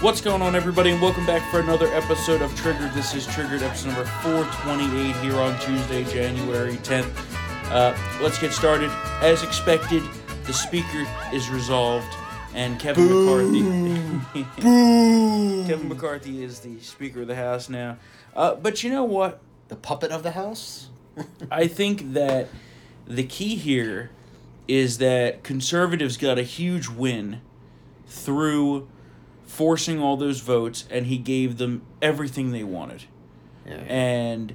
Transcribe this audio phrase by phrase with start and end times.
[0.00, 2.92] What's going on, everybody, and welcome back for another episode of Triggered.
[2.92, 7.10] This is Triggered, episode number 428 here on Tuesday, January 10th.
[7.72, 8.90] Uh, let's get started.
[9.20, 10.04] As expected,
[10.44, 12.06] the speaker is resolved,
[12.54, 14.44] and Kevin McCarthy.
[15.66, 17.98] Kevin McCarthy is the Speaker of the House now.
[18.36, 19.40] Uh, but you know what?
[19.66, 20.90] The puppet of the house?
[21.50, 22.50] I think that
[23.04, 24.12] the key here
[24.68, 27.40] is that conservatives got a huge win
[28.06, 28.86] through
[29.48, 33.04] forcing all those votes, and he gave them everything they wanted.
[33.66, 33.82] Yeah.
[33.88, 34.54] And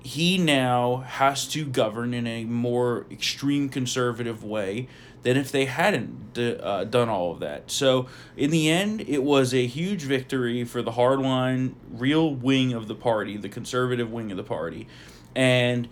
[0.00, 4.88] he now has to govern in a more extreme conservative way
[5.22, 7.70] than if they hadn't d- uh, done all of that.
[7.70, 12.88] So, in the end, it was a huge victory for the hardline, real wing of
[12.88, 14.86] the party, the conservative wing of the party.
[15.34, 15.88] And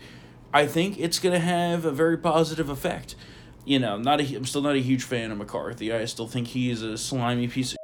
[0.53, 3.15] I think it's going to have a very positive effect.
[3.65, 5.93] You know, not a, I'm still not a huge fan of McCarthy.
[5.93, 7.79] I still think he's a slimy piece of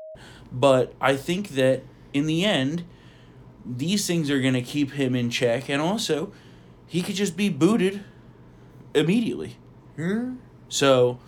[0.53, 2.85] but I think that in the end,
[3.65, 6.33] these things are going to keep him in check, and also,
[6.87, 8.05] he could just be booted
[8.95, 9.57] immediately.
[9.97, 10.37] Hmm?
[10.69, 11.19] So,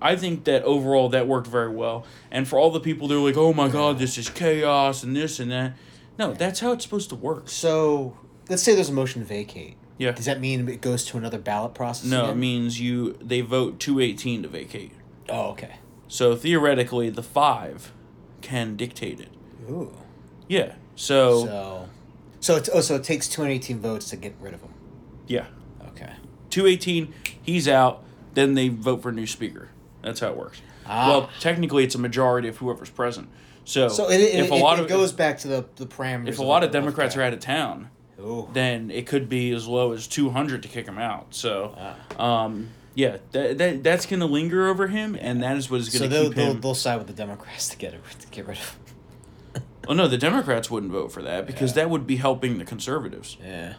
[0.00, 2.04] I think that overall that worked very well.
[2.30, 5.16] And for all the people that are like, "Oh my God, this is chaos and
[5.16, 5.74] this and that,"
[6.18, 7.48] no, that's how it's supposed to work.
[7.48, 8.16] So,
[8.48, 9.76] let's say there's a motion to vacate.
[9.96, 10.10] Yeah.
[10.12, 12.10] Does that mean it goes to another ballot process?
[12.10, 14.92] No, it means you they vote two eighteen to vacate.
[15.28, 15.76] Oh, okay.
[16.08, 17.92] So theoretically, the five
[18.44, 19.30] can dictate it.
[19.68, 19.92] Ooh.
[20.48, 20.74] Yeah.
[20.94, 21.88] So, So,
[22.40, 24.72] so it's oh, so it takes two hundred eighteen votes to get rid of him.
[25.26, 25.46] yeah,
[25.88, 26.12] Okay.
[26.50, 28.04] two eighteen, he's out.
[28.34, 29.70] Then they vote for a new speaker.
[30.02, 30.60] That's how it works.
[30.86, 31.08] Ah.
[31.08, 33.28] Well, technically, it's a majority of whoever's present.
[33.64, 35.86] So, So it, it, if a it- lot it of goes back to the the
[35.86, 36.28] parameters.
[36.28, 37.88] if a lot of Democrats are out of town,
[38.20, 38.48] Ooh.
[38.52, 41.28] then it could be as low as two hundred to kick him out.
[41.34, 41.74] So,
[42.18, 42.44] Ah.
[42.44, 46.08] um, yeah, that, that that's gonna linger over him, and that is what is gonna
[46.08, 48.76] they'll, keep they'll, they'll side with the Democrats to get it to get rid of.
[49.86, 51.82] Oh no, the Democrats wouldn't vote for that because Yeah.
[51.82, 53.36] that would be helping the conservatives.
[53.44, 53.74] Yeah.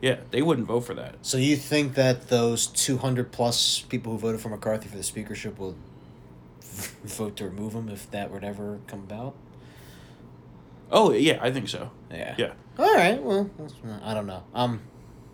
[0.00, 1.16] Yeah, they wouldn't vote for that.
[1.22, 5.02] So you think that those two hundred plus people who voted for McCarthy for the
[5.02, 5.74] speakership will
[7.04, 9.34] vote to remove him if that would ever come about?
[10.92, 11.90] Oh yeah, I think so.
[12.12, 12.34] Yeah.
[12.38, 12.52] Yeah.
[12.78, 13.20] All right.
[13.20, 14.44] Well, that's- I don't know.
[14.54, 14.80] I'm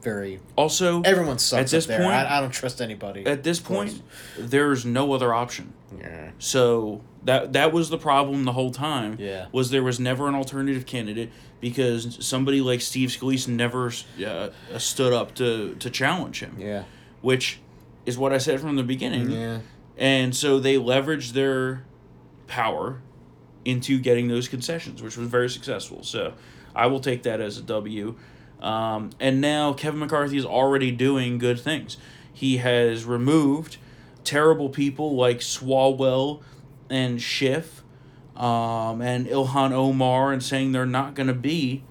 [0.06, 0.40] very.
[0.56, 3.26] Also, Everyone sucks at this point- I, I don't trust anybody.
[3.26, 4.00] at this point,
[4.38, 5.72] there's no other option.
[5.98, 6.30] Yeah.
[6.38, 9.16] So that that was the problem the whole time.
[9.18, 9.46] Yeah.
[9.52, 11.30] Was there was never an alternative candidate
[11.60, 13.92] because somebody like Steve Scalise never
[14.24, 16.84] uh, stood up to to challenge him, Yeah.
[17.22, 17.58] which
[18.04, 19.30] is what I said from the beginning.
[19.30, 19.58] Yeah.
[19.98, 21.82] And so they leveraged their
[22.46, 23.00] power
[23.64, 26.02] into getting those concessions, which was very successful.
[26.04, 26.34] So
[26.74, 28.14] I will take that as a W.
[28.60, 31.96] Um, and now Kevin McCarthy is already doing good things.
[32.32, 33.78] He has removed
[34.24, 36.42] terrible people like Swalwell
[36.90, 37.82] and Schiff
[38.36, 41.84] um, and Ilhan Omar and saying they're not going to be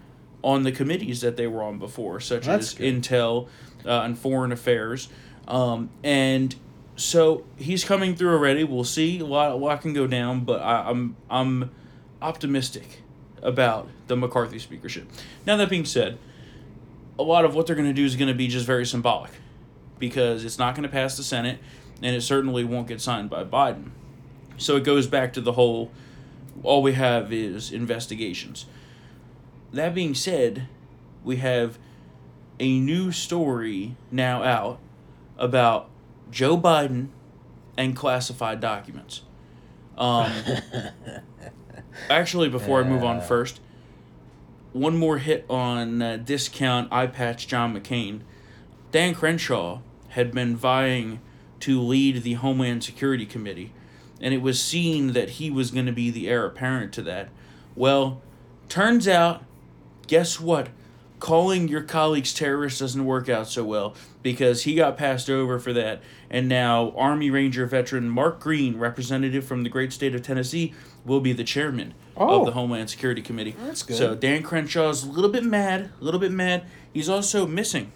[0.44, 3.02] on the committees that they were on before, such That's as good.
[3.02, 3.48] Intel
[3.86, 5.10] uh, and Foreign Affairs.
[5.48, 6.56] Um, and
[6.96, 8.64] so he's coming through already.
[8.64, 9.20] We'll see.
[9.20, 11.72] A lot, a lot can go down, but I, I'm I'm
[12.22, 13.02] optimistic
[13.42, 15.08] about the McCarthy speakership.
[15.46, 16.18] Now that being said,
[17.18, 19.32] a lot of what they're going to do is going to be just very symbolic,
[20.00, 21.60] because it's not going to pass the Senate,
[22.02, 23.92] and it certainly won't get signed by Biden.
[24.58, 25.92] So it goes back to the whole.
[26.64, 28.66] All we have is investigations.
[29.74, 30.68] That being said,
[31.24, 31.78] we have
[32.60, 34.80] a new story now out
[35.38, 35.90] about
[36.32, 37.10] Joe Biden
[37.78, 39.24] and classified documents.
[39.98, 40.32] Um,
[42.10, 43.60] actually, before I move on, first,
[44.76, 48.20] one more hit on uh, discount eye patch John McCain.
[48.92, 51.22] Dan Crenshaw had been vying
[51.62, 53.74] to lead the Homeland Security Committee,
[54.20, 57.30] and it was seen that he was going to be the heir apparent to that.
[57.74, 58.22] Well,
[58.68, 59.46] turns out,
[60.08, 60.68] guess what?
[61.20, 65.72] Calling your colleagues terrorists doesn't work out so well because he got passed over for
[65.72, 66.02] that.
[66.30, 70.74] And now, Army Ranger veteran Mark Green, representative from the great state of Tennessee,
[71.06, 72.40] will be the chairman Oh.
[72.42, 73.56] of the Homeland Security Committee.
[73.66, 73.98] That's good.
[73.98, 76.64] So, Dan Crenshaw's a little bit mad, a little bit mad.
[76.94, 77.92] He's also missing.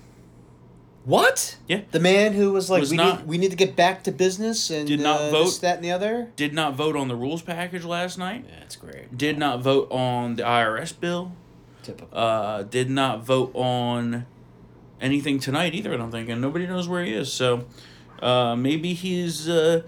[1.06, 1.56] What?
[1.68, 1.81] Yeah.
[1.92, 4.12] The man who was like, Was we not- need we need to get back to
[4.12, 5.44] business and Did not uh, vote.
[5.45, 6.30] this, that, and the other.
[6.36, 8.45] Did not vote on the rules package last night.
[8.60, 9.18] That's great.
[9.18, 11.31] Did not vote on the IRS bill.
[11.81, 12.16] Typical.
[12.16, 14.25] uh, did not vote on
[15.00, 15.94] anything tonight either.
[15.94, 17.31] I don't think, and nobody knows where he is.
[17.31, 17.66] So
[18.22, 19.84] uh, maybe he's uh,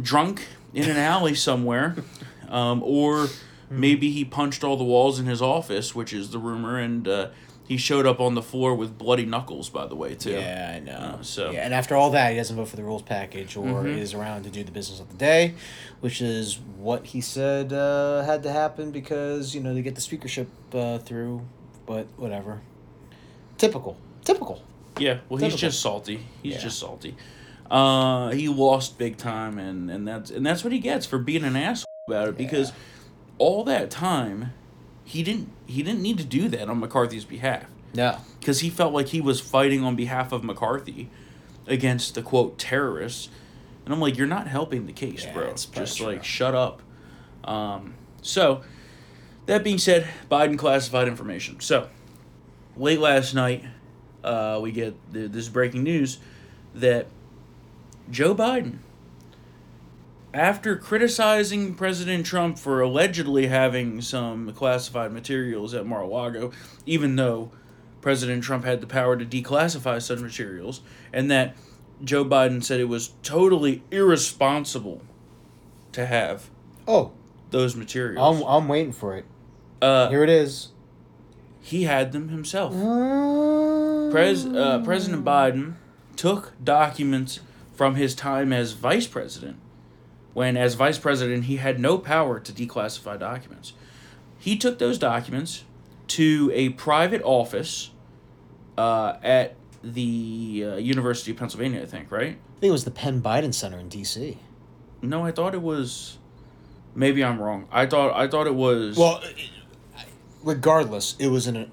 [0.00, 1.94] drunk in an alley somewhere,
[2.52, 3.26] um, or
[3.68, 7.28] maybe he punched all the walls in his office, which is the rumor, and uh,
[7.66, 9.68] he showed up on the floor with bloody knuckles.
[9.70, 10.32] By the way, too.
[10.32, 10.92] Yeah, I know.
[10.92, 13.64] Uh, so- yeah, and after all that, he doesn't vote for the rules package or
[13.84, 13.96] Mhm.
[13.98, 15.54] is around to do the business of the day,
[16.00, 20.00] which is what he said uh, had to happen because you know they get the
[20.00, 21.42] speakership uh, through.
[21.86, 22.60] But whatever.
[23.58, 23.96] Typical.
[24.24, 24.62] Typical.
[24.98, 26.26] Yeah, well, he's just salty.
[26.42, 26.60] He's Yeah.
[26.60, 27.16] just salty.
[27.70, 31.42] Uh, he lost big time, and and that's and that's what he gets for being
[31.44, 32.36] an asshole about it.
[32.36, 32.74] Because Yeah.
[33.38, 34.52] all that time,
[35.04, 37.64] he didn't he didn't need to do that on McCarthy's behalf.
[37.94, 38.18] Yeah.
[38.40, 41.08] because he felt like he was fighting on behalf of McCarthy
[41.66, 43.28] against the quote terrorists,
[43.84, 45.54] and I'm like, you're not helping the case, Yeah, bro.
[45.54, 46.82] Just like shut up.
[47.44, 48.62] Um, so
[49.46, 51.60] that being said, Biden classified information.
[51.60, 51.88] So
[52.76, 53.62] late last night,
[54.24, 56.18] uh, we get th- this breaking news
[56.74, 57.06] that
[58.10, 58.78] Joe Biden,
[60.34, 66.50] after criticizing President Trump for allegedly having some classified materials at Mar-a-Lago,
[66.86, 67.50] even though
[68.00, 70.80] President Trump had the power to declassify such materials,
[71.12, 71.54] and that
[72.02, 75.02] Joe Biden said it was totally irresponsible
[75.92, 76.48] to have
[76.88, 77.12] Oh,
[77.50, 78.40] those materials.
[78.40, 79.24] I'm, I'm waiting for it.
[79.80, 80.70] uh, Here it is.
[81.60, 82.72] he had them himself.
[84.10, 85.74] Pres- Pres- uh, President Biden
[86.16, 87.40] took documents
[87.74, 89.56] from his time as vice president,
[90.34, 93.72] when as vice president he had no power to declassify documents.
[94.38, 95.64] He took those documents
[96.08, 97.90] to a private office
[98.76, 102.36] uh, at the uh, University of Pennsylvania, I think, right?
[102.56, 104.38] I think it was the Penn Biden Center in D.C.
[105.00, 106.18] No, I thought it was.
[106.94, 107.66] Maybe I'm wrong.
[107.72, 108.96] I thought I thought it was.
[108.96, 109.22] Well,
[110.42, 111.72] regardless, it was in an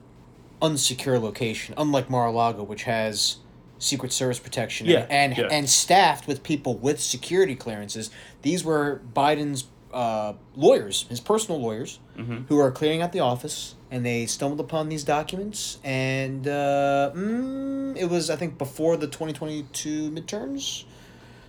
[0.61, 3.38] unsecure location, unlike Mar-a-Lago, which has
[3.79, 5.47] Secret Service protection Yeah, and yeah.
[5.49, 8.09] and staffed with people with security clearances.
[8.43, 12.47] These were Biden's uh, lawyers, his personal lawyers, Mhm.
[12.47, 17.97] who are clearing out the office, and they stumbled upon these documents, and uh, mm,
[17.97, 20.83] it was I think before the twenty twenty two midterms.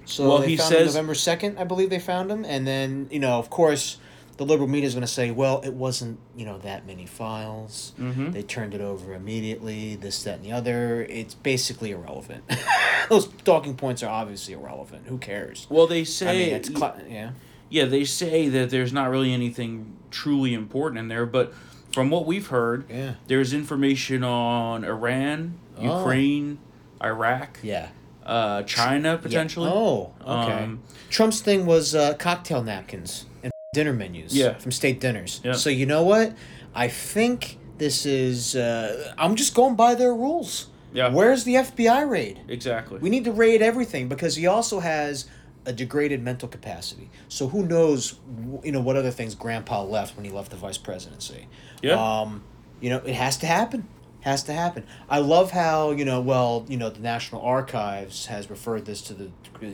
[0.07, 2.67] So Well, they he found him says- November second, I believe they found him, and
[2.67, 3.99] then you know, of course,
[4.41, 7.93] the liberal media is going to say, well, it wasn't you know that many files.
[8.01, 8.33] Mhm.
[8.33, 9.97] They turned it over immediately.
[9.97, 11.03] This, that, and the other.
[11.11, 12.45] It's basically irrelevant.
[13.11, 15.09] Those talking points are obviously irrelevant.
[15.09, 15.67] Who cares?
[15.69, 17.33] well, they I say mean, it's cla- yeah.
[17.69, 21.53] yeah, they say that there's not really anything truly important in there, but
[21.93, 23.17] from what we've heard, Yeah.
[23.27, 25.99] there's information on Iran, Oh.
[25.99, 26.61] Ukraine,
[27.05, 27.89] Iraq, Yeah.
[28.25, 29.69] uh, China potentially.
[29.69, 29.75] Yeah.
[29.77, 30.65] Oh, okay.
[30.65, 33.27] Um, Trump's thing was uh, cocktail napkins
[33.73, 34.55] dinner menus Yeah.
[34.55, 35.41] from state dinners.
[35.45, 35.53] Yeah.
[35.53, 36.35] So you know what?
[36.75, 38.57] I think this is.
[38.57, 40.67] Uh, I'm just going by their rules.
[40.93, 41.09] Yeah.
[41.09, 42.41] Where's the FBI raid?
[42.49, 42.99] Exactly.
[42.99, 45.27] We need to raid everything because he also has
[45.67, 47.11] a degraded mental capacity.
[47.29, 48.19] So who knows,
[48.65, 51.47] you know, what other things Grandpa left when he left the vice presidency.
[51.81, 51.93] Yeah.
[52.23, 52.43] Um,
[52.81, 53.87] you know, it has to happen.
[54.23, 54.85] Has to happen.
[55.09, 56.21] I love how you know.
[56.21, 59.31] Well, you know, the National Archives has referred this to the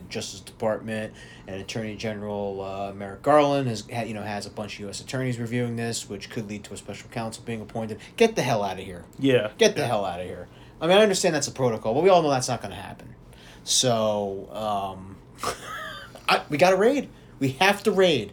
[0.09, 1.15] Justice Department,
[1.49, 5.01] and Attorney General uh, Merrick Garland has ha- you know has a bunch of U.S.
[5.01, 7.99] attorneys reviewing this, which could lead to a special counsel being appointed.
[8.17, 9.05] Get the hell out of here.
[9.19, 9.51] yeah.
[9.59, 10.47] Get the hell out of here.
[10.81, 12.81] I mean, I understand that's a protocol, but we all know that's not going to
[12.81, 13.15] happen.
[13.65, 15.17] So, um,
[16.29, 17.09] I, we got to raid.
[17.41, 18.33] We have to raid.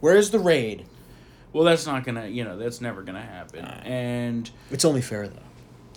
[0.00, 0.84] Where's the raid?
[1.54, 2.26] Well, that's not gonna.
[2.26, 3.64] You know, that's never gonna happen.
[3.64, 5.38] And It's only fair, though.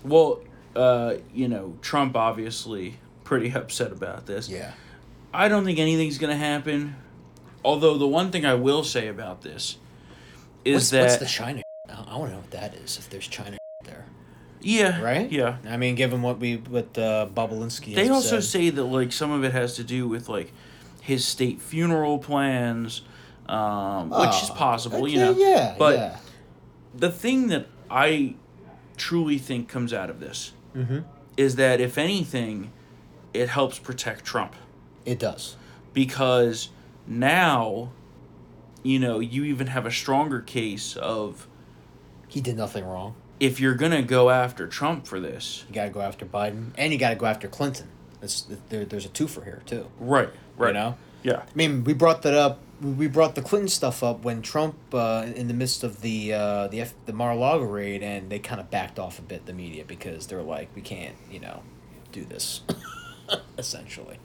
[0.03, 0.41] Well,
[0.75, 4.49] uh, you know, Trump obviously pretty upset about this.
[4.49, 4.71] Yeah.
[5.33, 6.95] I don't think anything's gonna happen.
[7.63, 9.77] Although the one thing I will say about this
[10.63, 11.61] is What's, that what's the China?
[11.89, 12.97] I, want to know what that is.
[12.97, 14.05] If there's China there,
[14.61, 15.29] yeah, right?
[15.31, 15.57] Yeah.
[15.67, 17.95] I mean, given what we what uh, Bobulinski.
[17.95, 18.43] They also said.
[18.43, 20.53] say that like some of it has to do with like
[21.01, 23.01] his state funeral plans,
[23.47, 25.45] um, which is Oh, possible, you okay, know.
[25.45, 25.75] Yeah.
[25.77, 26.17] But yeah.
[26.93, 28.35] the thing that I
[28.97, 30.99] truly think comes out of this Mm-hmm.
[31.37, 32.71] is that if anything,
[33.33, 34.55] it helps protect Trump
[35.05, 35.55] It does.
[35.93, 36.69] because
[37.07, 37.91] now,
[38.83, 41.47] you know, you even have a stronger case of
[42.27, 43.15] He did nothing wrong.
[43.39, 46.91] if you're gonna go after Trump for this, You got to go after Biden, and
[46.93, 47.87] you got to go after Clinton.
[48.21, 49.87] That's there, there's a twofer here too.
[49.99, 50.97] right, right, You know.
[51.23, 52.59] yeah, I mean, we brought that up.
[52.81, 56.67] We brought the Clinton stuff up when Trump, uh, in the midst of the uh,
[56.67, 59.83] the F- the Mar-a-Lago raid, and they kind of backed off a bit the media
[59.83, 61.63] because they're like, we can't, you know,
[62.11, 62.61] do this.
[63.57, 64.19] essentially,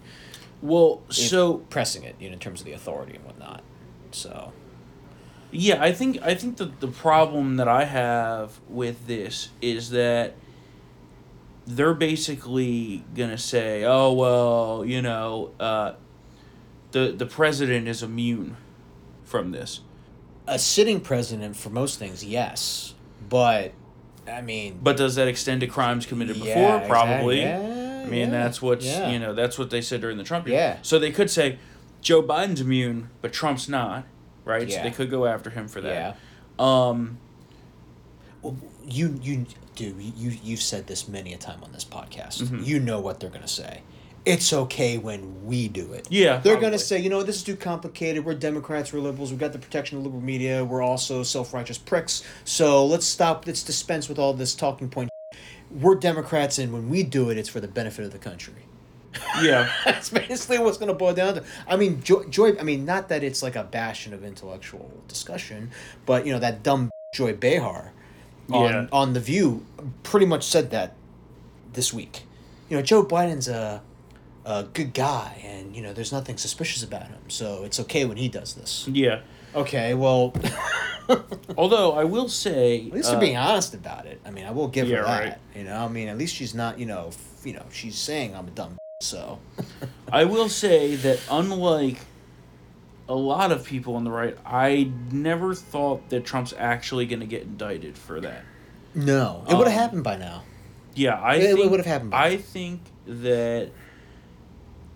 [0.60, 3.62] Well, It- so pressing it, you know, in terms of the authority and whatnot.
[4.10, 4.52] So
[5.50, 10.34] Yeah, I think I think that the problem that I have with this is that
[11.66, 15.92] they're basically gonna say, "Oh well, you know, uh,
[16.92, 18.56] the the president is immune
[19.24, 19.80] from this."
[20.46, 22.94] a sitting president for most things, yes,
[23.28, 23.72] but
[24.26, 26.76] I mean, But does that extend to crimes committed yeah, before?
[26.76, 26.88] exactly.
[26.88, 27.40] Probably.
[27.40, 29.10] Yeah, I mean, yeah, that's what's yeah.
[29.10, 30.56] you know that's what they said during the Trump year.
[30.56, 30.78] Yeah.
[30.82, 31.58] So they could say
[32.00, 34.04] Joe Biden's immune, but Trump's not,
[34.44, 34.70] right?
[34.70, 36.16] So they could go after him for that.
[36.58, 36.84] Yeah.
[36.84, 37.18] Um,
[38.84, 39.46] you you
[39.76, 42.42] dude you you've said this many a time on this podcast.
[42.42, 42.64] Mm-hmm.
[42.64, 43.82] You know what they're gonna say.
[44.24, 46.06] It's okay when we do it.
[46.10, 48.24] Yeah, they're gonna say, you know, this is too complicated.
[48.24, 49.30] We're Democrats, we're liberals.
[49.30, 50.64] We've got the protection of liberal media.
[50.64, 52.22] We're also self righteous pricks.
[52.44, 53.46] So let's stop.
[53.46, 55.10] Let's dispense with all this talking point.
[55.70, 58.54] We're Democrats, and when we do it, it's for the benefit of the country.
[59.42, 59.70] yeah.
[59.84, 61.44] That's basically what's going to boil down to.
[61.66, 62.56] I mean, Joy, Joy.
[62.60, 65.70] I mean, not that it's like a bastion of intellectual discussion,
[66.06, 67.92] but you know that dumb Joy Behar
[68.52, 68.86] on Yeah.
[68.92, 69.66] on the View
[70.04, 70.94] pretty much said that
[71.72, 72.22] this week.
[72.68, 73.82] You know, Joe Biden's a
[74.44, 78.16] a good guy, and you know, there's nothing suspicious about him, so it's okay when
[78.16, 78.86] he does this.
[78.88, 79.20] Yeah.
[79.54, 80.32] Okay, well,
[81.58, 84.20] Although I will say, at least uh, they're being honest about it.
[84.24, 85.28] I mean, I will give Yeah, her that.
[85.28, 85.38] right.
[85.54, 86.78] You know, I mean, at least she's not.
[86.78, 88.76] You know, f- you know, she's saying I'm a dumb.
[89.02, 89.40] So.
[90.12, 91.98] I will say that unlike
[93.08, 97.26] a lot of people on the right, I never thought that Trump's actually going to
[97.26, 98.44] get indicted for that.
[98.94, 100.44] No, it would have Um, happened by now.
[100.94, 102.42] Yeah, I It- it think, would've happened by I now.
[102.42, 103.70] think that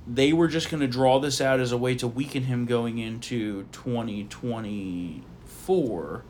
[0.07, 2.99] they were just going to draw this out as a way to weaken him going
[2.99, 6.23] into 2024.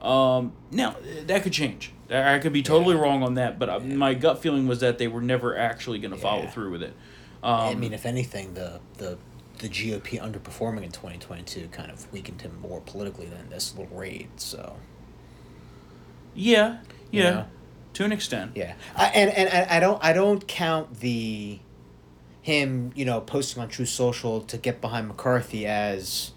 [0.00, 1.92] Um, now that could change.
[2.10, 3.02] I could be totally Yeah.
[3.02, 6.10] wrong on that, but uh my gut feeling was that they were never actually going
[6.10, 6.94] to follow through with it.
[7.42, 9.18] Um, I mean, if anything, the the
[9.58, 14.28] the GOP underperforming in 2022 kind of weakened him more politically than this little raid.
[14.36, 14.76] So
[16.34, 16.78] yeah,
[17.10, 17.44] You yeah, know?
[17.94, 18.52] to an extent.
[18.56, 21.60] yeah, I, and and I, I don't I don't count the
[22.42, 26.32] him you know posting on Truth Social to get behind McCarthy as.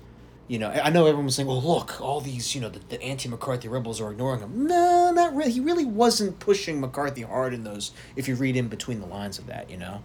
[0.48, 3.02] You know, I know everyone was saying, "Well, look, all these, you know, the, the
[3.02, 5.52] anti-McCarthy rebels are ignoring him." No, not really.
[5.52, 7.90] He really wasn't pushing McCarthy hard in those.
[8.16, 10.04] If you read in between the lines of that, you know,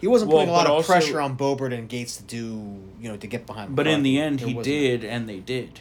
[0.00, 2.76] he wasn't Well, putting a lot of also- pressure on Boebert and Gaetz to do,
[3.00, 3.76] you know, to get behind.
[3.76, 5.78] But in the end, There he did, and they did.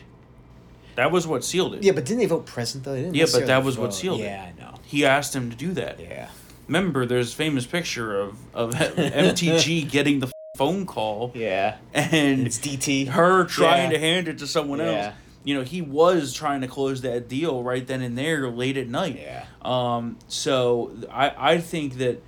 [0.95, 1.81] That was what sealed it.
[1.83, 2.93] Yeah, but didn't they vote present, though?
[2.93, 3.95] They didn't Yeah, but that was what vote.
[3.95, 4.25] sealed it.
[4.25, 4.75] Yeah, I know.
[4.83, 5.99] He asked him to do that.
[5.99, 6.29] Yeah.
[6.71, 11.75] Remember, there's a famous picture of, of MTG getting the phone call Yeah.
[11.93, 13.09] and It's DT.
[13.09, 13.97] her trying Yeah.
[13.97, 14.85] to hand it to someone Yeah.
[14.85, 15.15] else.
[15.43, 18.87] You know, he was trying to close that deal right then and there late at
[18.87, 19.19] night.
[19.21, 19.43] Yeah.
[19.63, 22.23] Um, so I, I think that,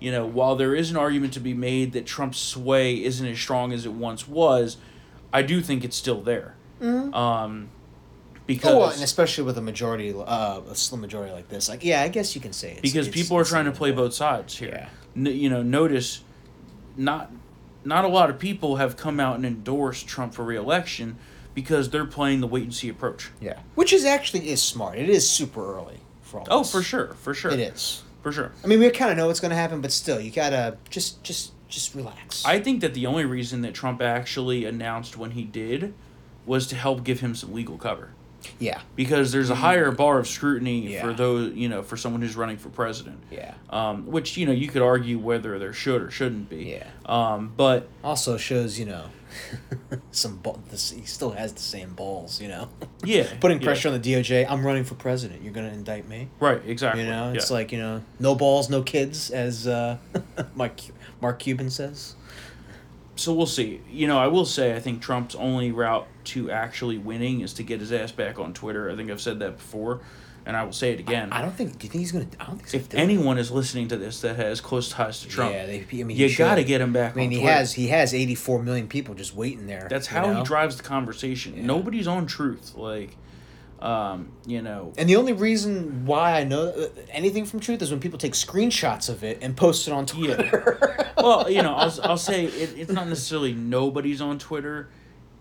[0.00, 3.38] you know, while there is an argument to be made that Trump's sway isn't as
[3.38, 4.78] strong as it once was,
[5.34, 6.54] I do think it's still there.
[6.80, 7.68] Um,
[8.46, 11.84] because Oh, well, and especially with a majority, uh, a slim majority like this, like
[11.84, 14.14] yeah, I guess you can say it's because it's- people are trying to play both
[14.14, 14.70] sides here.
[14.72, 14.88] Yeah.
[15.16, 16.20] N- you know, notice
[16.96, 17.30] not
[17.84, 21.16] not a lot of people have come out and endorsed Trump for reelection
[21.54, 23.30] because they're playing the wait and see approach.
[23.40, 24.98] Yeah, which is actually is smart.
[24.98, 26.70] It is super early for all Oh, this.
[26.72, 28.02] for sure, for sure, It is.
[28.22, 28.52] for sure.
[28.64, 31.22] I mean, we kind of know what's going to happen, but still, you gotta just
[31.22, 32.44] just just relax.
[32.44, 35.94] I think that the only reason that Trump actually announced when he did
[36.46, 38.10] was to help give him some legal cover.
[38.58, 42.36] Yeah, Because there's a higher bar of scrutiny for those, you know, for someone who's
[42.36, 43.18] running for president.
[43.30, 43.54] yeah.
[43.70, 46.64] Um, which you know you could argue whether there should or shouldn't be.
[46.78, 46.86] Yeah.
[47.06, 49.06] Um, but Also shows you know
[50.10, 50.60] some ball.
[50.70, 52.40] This, he still has the same balls.
[52.40, 52.68] You know,
[53.04, 53.64] yeah, putting yeah.
[53.64, 54.46] pressure on the DOJ.
[54.48, 55.42] I'm running for president.
[55.42, 56.28] You're going to indict me.
[56.40, 56.60] Right.
[56.66, 57.02] Exactly.
[57.02, 57.56] You know, it's yeah.
[57.56, 59.98] like you know, no balls, no kids, as uh,
[60.54, 60.80] Mark
[61.20, 62.14] Mark Cuban says.
[63.16, 63.80] so we'll see.
[63.90, 67.62] You know, I will say I think Trump's only route to actually winning is to
[67.62, 68.90] get his ass back on Twitter.
[68.90, 70.00] I think I've said that before,
[70.46, 71.32] and I will say it again.
[71.32, 71.78] I don't think.
[71.78, 72.26] Do you think he's gonna?
[72.40, 72.66] I don't think.
[72.74, 73.00] If gonna do it.
[73.00, 76.16] anyone is listening to this that has close ties to Trump, yeah, they, I mean,
[76.16, 77.12] you got to get him back.
[77.12, 77.52] I mean, on he Twitter.
[77.52, 79.86] has he has 84 million people just waiting there.
[79.90, 80.38] That's you how know?
[80.38, 81.56] he drives the conversation.
[81.56, 81.62] Yeah.
[81.64, 82.74] Nobody's on truth.
[82.76, 83.16] Like,
[83.82, 87.90] um, you know, And the only reason why I know uh, anything from Truth is
[87.90, 91.12] when people take screenshots of it and post it on Twitter.
[91.16, 94.88] well, you know, I'll, I'll say it, it's not necessarily nobody's on Twitter.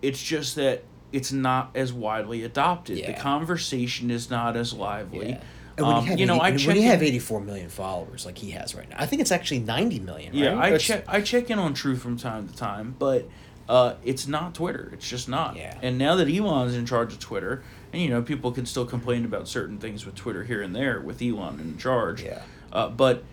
[0.01, 2.98] It's just that it's not as widely adopted.
[3.05, 5.29] The conversation is not as lively.
[5.31, 5.41] Yeah.
[5.77, 8.25] And when, Um, you have you know, 80 I when you have 84 million followers
[8.25, 10.34] like he has right now, I think it's actually 90 million.
[10.34, 10.55] Yeah.
[10.60, 11.05] I It's- check.
[11.08, 13.27] I check in on Truth from time to time, but
[13.70, 14.89] uh, it's not Twitter.
[14.93, 15.55] It's just not.
[15.55, 15.77] Yeah.
[15.81, 19.24] And now that Elon's in charge of Twitter, and you know, people can still complain
[19.24, 22.22] about certain things with Twitter here and there with Elon in charge.
[22.22, 22.41] Yeah.
[22.72, 23.24] Uh, but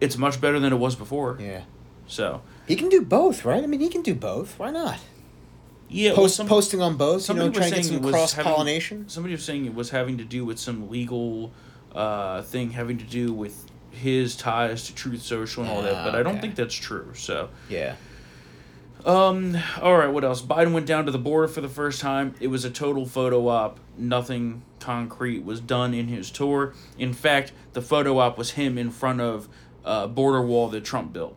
[0.00, 1.38] it's much better than it was before.
[1.40, 1.62] Yeah.
[2.06, 3.62] So He can do both, right?
[3.62, 4.58] I mean, he can do both.
[4.58, 4.98] Why not?
[5.90, 8.12] Yeah, Post, some- posting on both, you somebody know, was trying to get saying some
[8.12, 9.08] cross pollination.
[9.08, 11.52] Somebody was saying it was having to do with some legal
[11.94, 16.04] uh, thing having to do with his ties to Truth Social and all that, Ah,
[16.04, 16.42] but I don't okay.
[16.42, 17.10] think that's true.
[17.14, 17.96] So, Yeah.
[19.04, 19.56] Um.
[19.80, 20.08] All right.
[20.08, 20.42] What else?
[20.42, 22.34] Biden went down to the border for the first time.
[22.38, 23.80] It was a total photo op.
[23.96, 26.74] Nothing concrete was done in his tour.
[26.98, 29.48] In fact, the photo op was him in front of
[29.86, 31.34] a border wall that Trump built.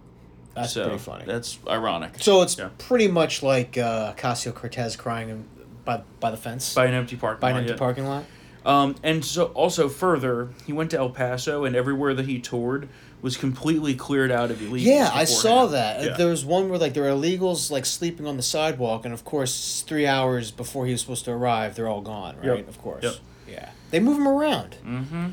[0.55, 1.25] That's so pretty funny.
[1.25, 2.15] That's ironic.
[2.19, 2.69] So it's Yeah.
[2.77, 5.45] pretty much like uh, Casio Cortez crying
[5.85, 7.41] by by the fence, by an empty parking lot.
[7.41, 7.77] by an lot, empty yeah.
[7.77, 8.25] parking lot.
[8.65, 12.87] Um, and so also further, he went to El Paso, and everywhere that he toured
[13.21, 14.83] was completely cleared out of illegals.
[14.83, 16.03] Yeah, I saw that.
[16.03, 16.17] Yeah.
[16.17, 19.25] There was one where like there were illegals like sleeping on the sidewalk, and of
[19.25, 22.37] course, three hours before he was supposed to arrive, they're all gone.
[22.37, 22.57] Right?
[22.57, 22.67] Yep.
[22.69, 23.03] Of course.
[23.03, 23.15] Yep.
[23.49, 23.69] Yeah.
[23.91, 24.77] They move them around.
[24.85, 25.27] Mm-hmm.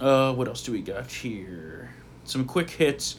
[0.00, 1.90] Uh, what else do we got here?
[2.24, 3.16] Some quick hits.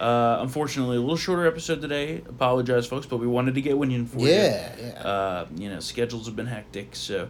[0.00, 2.22] Uh, unfortunately, a little shorter episode today.
[2.26, 4.28] Apologize, folks, but we wanted to get one in for you.
[4.28, 4.74] Yeah.
[4.80, 4.88] Yeah.
[5.02, 7.28] Uh, you know, schedules have been hectic, so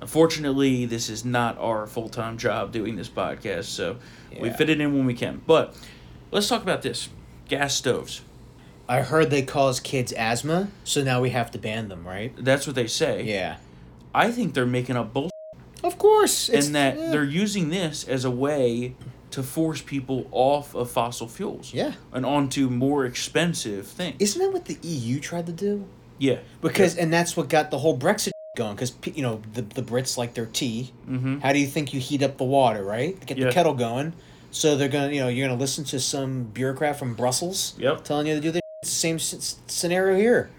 [0.00, 3.66] unfortunately, this is not our full time job doing this podcast.
[3.66, 3.96] So
[4.40, 5.40] we fit it in when we can.
[5.46, 5.76] But
[6.32, 7.10] let's talk about this:
[7.48, 8.22] gas stoves.
[8.88, 12.32] I heard they cause kids asthma, so now we have to ban them, right?
[12.36, 13.22] That's what they say.
[13.22, 13.58] Yeah.
[14.12, 15.30] I think they're making up bull,
[15.84, 16.48] Of course.
[16.48, 17.10] And that yeah.
[17.12, 18.96] they're using this as a way
[19.30, 21.72] to force people off of fossil fuels.
[21.72, 21.92] Yeah.
[22.12, 24.16] And onto more expensive things.
[24.18, 25.86] Isn't that what the EU tried to do?
[26.18, 26.38] yeah.
[26.60, 28.74] Because and that's what got the whole Brexit going.
[28.74, 30.92] Because you know the the Brits like their tea.
[31.08, 31.38] Mm-hmm.
[31.38, 33.18] How do you think you heat up the water, right?
[33.24, 33.46] Get Yeah.
[33.46, 34.12] the kettle going.
[34.50, 38.02] So they're gonna, you know, you're gonna listen to some bureaucrat from Brussels Yep.
[38.04, 38.60] telling you to do this.
[38.82, 40.50] The same scenario here.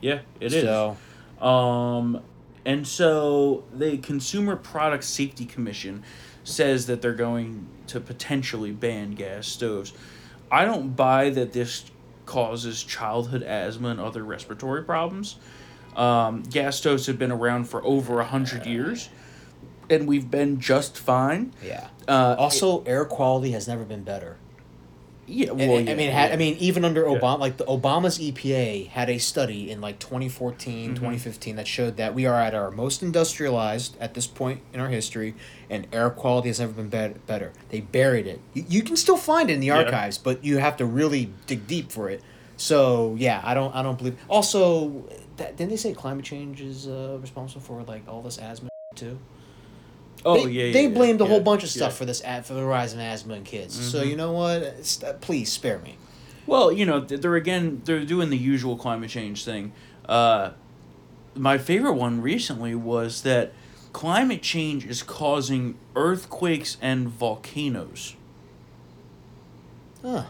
[0.00, 0.62] Yeah, it is.
[0.62, 0.96] So
[1.44, 2.20] Um,
[2.64, 6.02] and so the Consumer Product Safety Commission
[6.48, 9.92] says that they're going to potentially ban gas stoves.
[10.50, 11.84] I don't buy that this
[12.26, 15.36] causes childhood asthma and other respiratory problems.
[15.96, 19.08] Um, gas stoves have been around for over a hundred years,
[19.90, 21.52] and we've been just fine.
[21.62, 21.88] yeah.
[22.06, 24.36] Uh, Also, air quality has never been better.
[25.28, 26.32] Yeah, well, and- I mean, ha- yeah.
[26.32, 27.18] I mean, even under Yeah.
[27.18, 30.08] Obama, like the Obama's EPA had a study in like Mm-hmm.
[30.16, 34.80] 2014, 2015 that showed that we are at our most industrialized at this point in
[34.80, 35.34] our history,
[35.70, 37.52] and air quality has never been bet- better.
[37.68, 38.40] They buried it.
[38.54, 39.76] You, you can still find it in the Yeah.
[39.78, 42.22] archives, but you have to really dig deep for it.
[42.56, 44.16] So yeah, I don't, I don't believe.
[44.28, 45.04] Also,
[45.36, 49.18] that, didn't they say climate change is uh, responsible for like all this asthma too?
[50.24, 51.96] Oh they, yeah, yeah, they yeah, blamed a whole yeah, bunch of stuff yeah.
[51.98, 53.74] for this ad, for the rise in asthma in kids.
[53.74, 54.08] So Mhm.
[54.10, 54.62] you know what?
[54.62, 55.96] It's- uh, please spare me.
[56.46, 59.72] Well, you know, they're again they're doing the usual climate change thing.
[60.08, 60.50] Uh,
[61.34, 63.52] my favorite one recently was that
[63.92, 68.14] climate change is causing earthquakes and volcanoes.
[70.02, 70.24] Huh.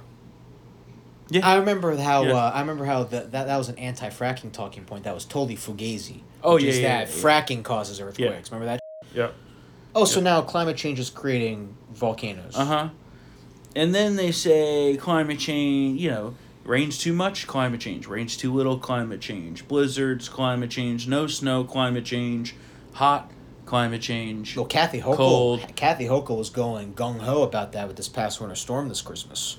[1.30, 1.46] Yeah.
[1.46, 2.34] I remember how Yeah.
[2.36, 5.04] uh, I remember how that, that that was an anti-fracking talking point.
[5.04, 6.20] That was totally fugazi.
[6.42, 7.22] Oh, which yeah, is yeah, that yeah, yeah.
[7.22, 8.50] fracking causes earthquakes.
[8.50, 8.80] Remember that?
[9.14, 9.34] Yep.
[9.94, 12.56] Oh, so now climate change is creating volcanoes.
[12.56, 12.88] Uh huh.
[13.74, 16.00] And then they say climate change.
[16.00, 18.06] You know, rains too much, climate change.
[18.06, 19.66] Rains too little, climate change.
[19.68, 21.08] Blizzards, climate change.
[21.08, 22.54] No snow, climate change.
[22.94, 23.30] Hot,
[23.66, 24.56] climate change.
[24.56, 25.76] Well, Kathy Hochul, Cold.
[25.76, 29.58] Kathy Hochul was going gung ho about that with this past winter storm this Christmas.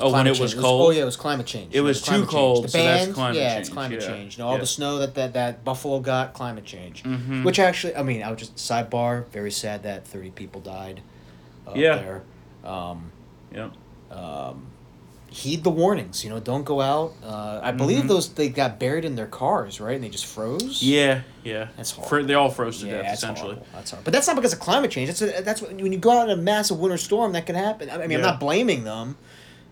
[0.00, 0.62] Oh, when it was change.
[0.62, 0.86] cold.
[0.86, 1.74] Oh yeah, it was climate change.
[1.74, 2.28] It was too change.
[2.28, 4.36] cold, The so that's band, climate yeah, it's climate yeah, change.
[4.38, 4.60] You know, all yeah.
[4.60, 7.02] the snow that, that that Buffalo got, climate change.
[7.02, 7.44] Mhm.
[7.44, 9.26] Which actually, I mean, I was just sidebar.
[9.28, 11.00] Very sad that thirty people died.
[11.66, 11.96] Up Yeah.
[11.96, 12.22] There.
[12.70, 13.10] Um,
[13.54, 13.72] Yep.
[14.10, 14.66] um,
[15.30, 16.24] heed the warnings.
[16.24, 17.12] You know, don't go out.
[17.22, 18.08] Uh, I believe Mhm.
[18.08, 19.94] those they got buried in their cars, right?
[19.94, 20.82] And they just froze.
[20.82, 21.68] Yeah, yeah.
[21.76, 22.26] That's horrible.
[22.28, 23.48] they all froze to Yeah, death that's essentially.
[23.54, 23.66] horrible.
[23.74, 24.04] That's horrible.
[24.04, 25.08] But that's not because of climate change.
[25.08, 27.90] That's a, that's when you go out in a massive winter storm that can happen.
[27.90, 29.16] I mean, I'm not blaming them.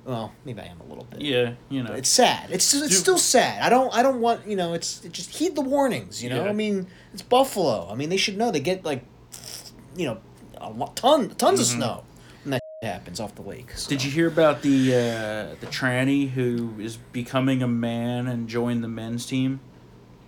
[0.06, 1.20] Well, maybe I am a little bit.
[1.20, 1.92] Yeah, you know.
[1.92, 2.50] It's sad.
[2.52, 2.92] It's it's Dude.
[2.92, 3.60] still sad.
[3.62, 4.72] I don't I don't want you know.
[4.72, 6.22] It's it just heed the warnings.
[6.22, 6.44] You know.
[6.44, 6.50] Yeah.
[6.50, 7.88] I mean, it's Buffalo.
[7.90, 8.52] I mean, they should know.
[8.52, 9.04] They get like,
[9.96, 10.18] you know,
[10.58, 11.70] a lot, ton tons of Mhm.
[11.78, 12.04] snow
[12.44, 13.72] when that happens off the lake.
[13.76, 13.88] so.
[13.88, 18.84] Did you hear about the uh, the tranny who is becoming a man and joined
[18.84, 19.58] the men's team?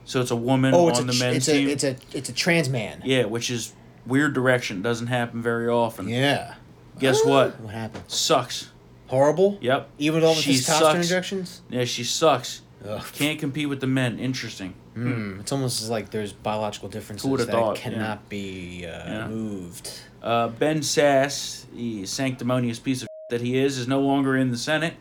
[0.05, 1.69] So it's a woman Oh, it's on a the men's it's team.
[1.69, 3.03] a it's a it's a trans man.
[3.05, 3.75] yeah, which is
[4.07, 4.83] weird direction.
[4.83, 6.09] Doesn't happen very often.
[6.09, 6.55] Yeah.
[6.99, 7.61] Guess what?
[7.61, 8.03] What happened?
[8.09, 8.71] Sucks.
[9.09, 9.59] Horrible.
[9.61, 9.89] Yep.
[9.99, 10.95] Even with all the She testosterone sucks.
[11.07, 11.61] injections.
[11.71, 12.63] Yeah, she sucks.
[12.87, 13.05] Ugh.
[13.15, 14.19] Can't compete with the men.
[14.19, 14.75] Interesting.
[14.95, 15.41] Hmm.
[15.41, 17.83] It's almost as like there's biological differences that thought, yeah.
[17.83, 19.29] cannot be uh, Yeah.
[19.29, 19.91] moved.
[20.23, 24.57] Uh, ben Sasse, the sanctimonious piece of that he is, is no longer in the
[24.59, 24.95] Senate.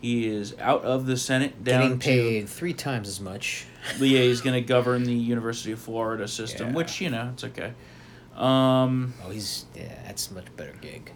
[0.00, 3.66] He is out of the Senate, down Getting paid three times as much.
[3.98, 6.74] Yeah, is going to govern the University of Florida system, Yeah.
[6.74, 7.72] which you know it's okay.
[8.36, 9.88] Um, Oh, he's yeah.
[10.06, 11.12] That's a much better gig.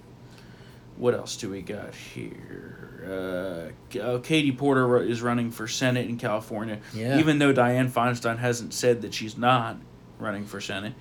[0.96, 3.72] What else do we got here?
[3.96, 7.18] Uh, uh, Katie Porter is running for Senate in California, Yeah.
[7.18, 9.76] even though Dianne Feinstein hasn't said that she's not
[10.18, 10.94] running for Senate,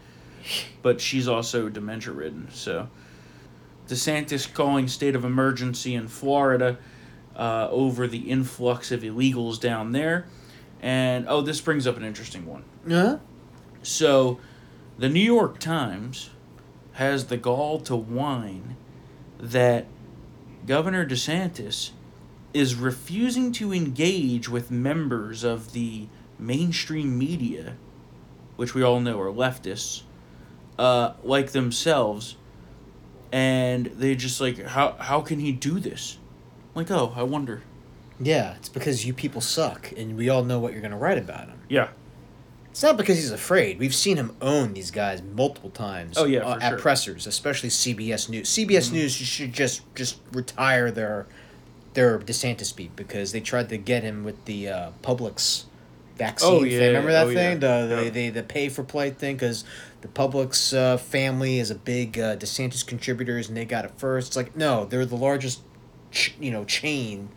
[0.82, 2.48] but she's also dementia ridden.
[2.52, 2.90] So,
[3.88, 6.78] DeSantis calling state of emergency in Florida.
[7.36, 10.28] uh, over the influx of illegals down there.
[10.84, 12.64] And oh, this brings up an interesting one.
[12.88, 13.18] Huh?
[13.82, 14.38] So,
[15.00, 16.30] the New York Times
[16.92, 18.76] has the gall to whine
[19.44, 19.86] that
[20.66, 21.92] Governor DeSantis
[22.54, 26.08] is refusing to engage with members of the
[26.40, 27.76] mainstream media,
[28.56, 30.04] which we all know are leftists,
[30.80, 32.38] uh, like themselves.
[33.34, 36.20] And they just like, how, how can he do this?
[36.74, 37.64] Like, oh, I wonder.
[38.20, 41.18] Yeah, it's because you people suck, and we all know what you're going to write
[41.18, 41.60] about him.
[41.68, 41.90] Yeah.
[42.74, 43.78] It's not because he's afraid.
[43.78, 46.18] We've seen him own these guys multiple times.
[46.18, 46.80] Oh, yeah, uh, at sure.
[46.80, 48.50] pressers, especially CBS News.
[48.50, 51.28] CBS News should just just retire their
[51.94, 55.66] their DeSantis beat because they tried to get him with the uh, Publix
[56.18, 56.50] vaccine.
[56.52, 56.80] Oh, thing.
[56.80, 57.36] remember that oh, yeah.
[57.36, 57.60] thing?
[57.60, 58.10] The the, Yeah.
[58.10, 59.66] the the pay for play thing because
[60.02, 64.30] the Publix uh, family is a big uh, DeSantis contributors and they got it first.
[64.30, 65.62] It's like no, they're the largest,
[66.10, 67.30] ch- you know, chain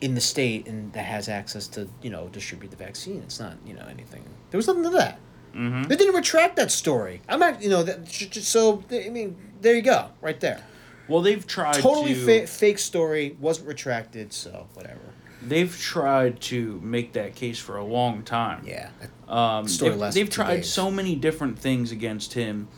[0.00, 3.20] in the state and that has access to you know distribute the vaccine.
[3.22, 4.22] It's not you know anything.
[4.50, 5.18] There was nothing to that.
[5.54, 5.84] Mm-hmm.
[5.84, 7.20] They didn't retract that story.
[7.28, 10.62] I'm not you know that so I mean there you go right there.
[11.08, 12.24] Well, they've tried Totally to.
[12.42, 15.00] fa- fake story wasn't retracted so whatever.
[15.42, 18.62] they've tried to make that case for a long time.
[18.66, 18.90] Yeah.
[19.26, 20.70] Um, Story they've, they've tried days.
[20.70, 22.68] so many different things against him,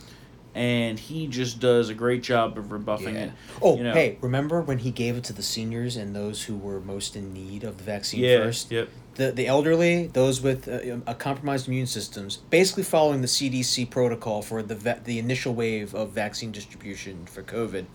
[0.53, 3.21] and he just does a great job of rebuffing Yeah.
[3.25, 3.31] it.
[3.61, 3.93] Oh, you know.
[3.93, 7.31] hey, remember when he gave it to the seniors and those who were most in
[7.33, 8.69] need of the vaccine yeah, first?
[8.71, 13.89] yep, The, the elderly, those with uh, a compromised immune systems, basically following the CDC
[13.89, 17.85] protocol for the va- the initial wave of vaccine distribution for COVID.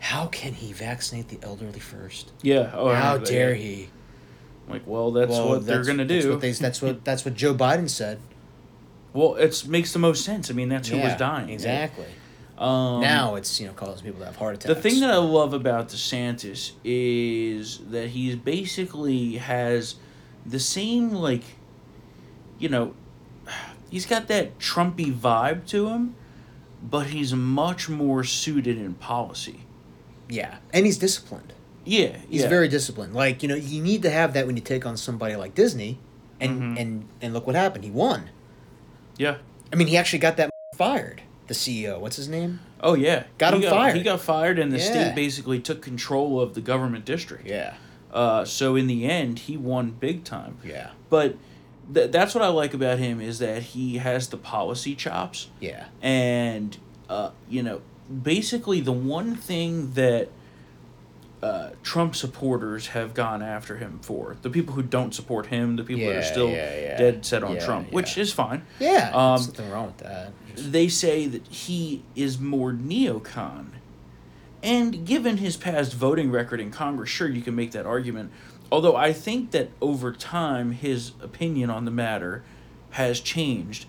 [0.00, 2.32] How can he vaccinate the elderly first?
[2.42, 2.72] yeah.
[2.74, 3.62] Oh, How that, dare yeah.
[3.62, 3.88] he?
[4.68, 6.30] Like, well, that's Well, what they're gonna That's do.
[6.32, 8.18] what, they, that's what that's what Joe Biden said.
[9.12, 10.50] Well, it makes the most sense.
[10.50, 11.50] I mean, that's who was dying.
[11.50, 12.06] Exactly.
[12.58, 14.74] Um, now it's you know causing people to have heart attacks.
[14.74, 19.96] The thing that I love about DeSantis is that he basically has
[20.46, 21.42] the same like,
[22.58, 22.94] you know,
[23.90, 26.14] he's got that Trumpy vibe to him,
[26.82, 29.60] but he's much more suited in policy.
[30.28, 31.52] yeah, and he's disciplined.
[31.84, 32.48] Yeah, He's yeah.
[32.48, 33.12] very disciplined.
[33.12, 35.98] Like you know, you need to have that when you take on somebody like Disney,
[36.40, 36.80] and Mhm.
[36.80, 37.82] and and look what happened.
[37.84, 38.30] He won.
[39.22, 39.36] Yeah.
[39.72, 41.22] I mean, he actually got that fired.
[41.46, 42.60] The CEO, what's his name?
[42.80, 43.96] Oh yeah, Got He him fired.
[43.96, 44.84] He got fired, and the Yeah.
[44.90, 47.46] state basically took control of the government district.
[47.46, 47.74] Yeah,
[48.12, 50.58] Uh, so in the end, he won big time.
[50.64, 51.36] yeah, But
[51.92, 55.48] th- that's what I like about him is that he has the policy chops.
[55.60, 56.76] yeah, and
[57.08, 57.80] uh, you know
[58.22, 60.28] basically the one thing that
[61.42, 65.82] uh, Trump supporters have gone after him for the people who don't support him the
[65.82, 66.96] people that are still yeah, yeah.
[66.96, 69.10] dead set on Yeah, Trump which is fine yeah.
[69.12, 70.32] Um, There's nothing wrong with that.
[70.56, 73.66] They say that he is more neocon
[74.62, 78.30] and given his past voting record in Congress sure you can make that argument
[78.70, 82.44] although I think that over time his opinion on the matter
[82.90, 83.86] has changed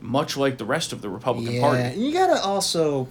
[0.00, 3.06] much like the rest of the Republican yeah, Party and you gotta also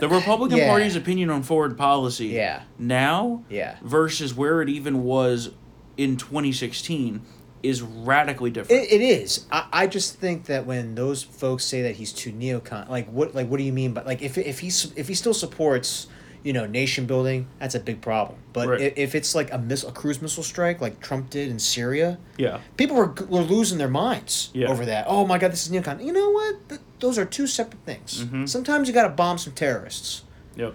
[0.00, 0.68] The Republican Yeah.
[0.68, 2.62] Party's opinion on foreign policy Yeah.
[2.78, 3.76] now yeah.
[3.82, 5.50] versus where it even was
[5.96, 7.22] in 2016
[7.62, 8.82] is radically different.
[8.84, 9.46] It, it is.
[9.50, 13.34] I, I just think that when those folks say that he's too neocon, like what
[13.34, 13.92] like what do you mean?
[13.92, 16.06] But like if if he's if he still supports
[16.44, 18.38] you know nation building, that's a big problem.
[18.52, 18.80] But Right.
[18.80, 22.18] i if it's like a miss a cruise missile strike like Trump did in Syria,
[22.36, 22.60] yeah.
[22.76, 24.68] people were were losing their minds Yeah.
[24.68, 25.06] over that.
[25.08, 26.04] Oh my God, this is neocon.
[26.04, 26.68] You know what?
[26.68, 28.24] Th- those are two separate things.
[28.24, 28.48] Mhm.
[28.48, 30.22] Sometimes you got to bomb some terrorists.
[30.56, 30.74] Yep.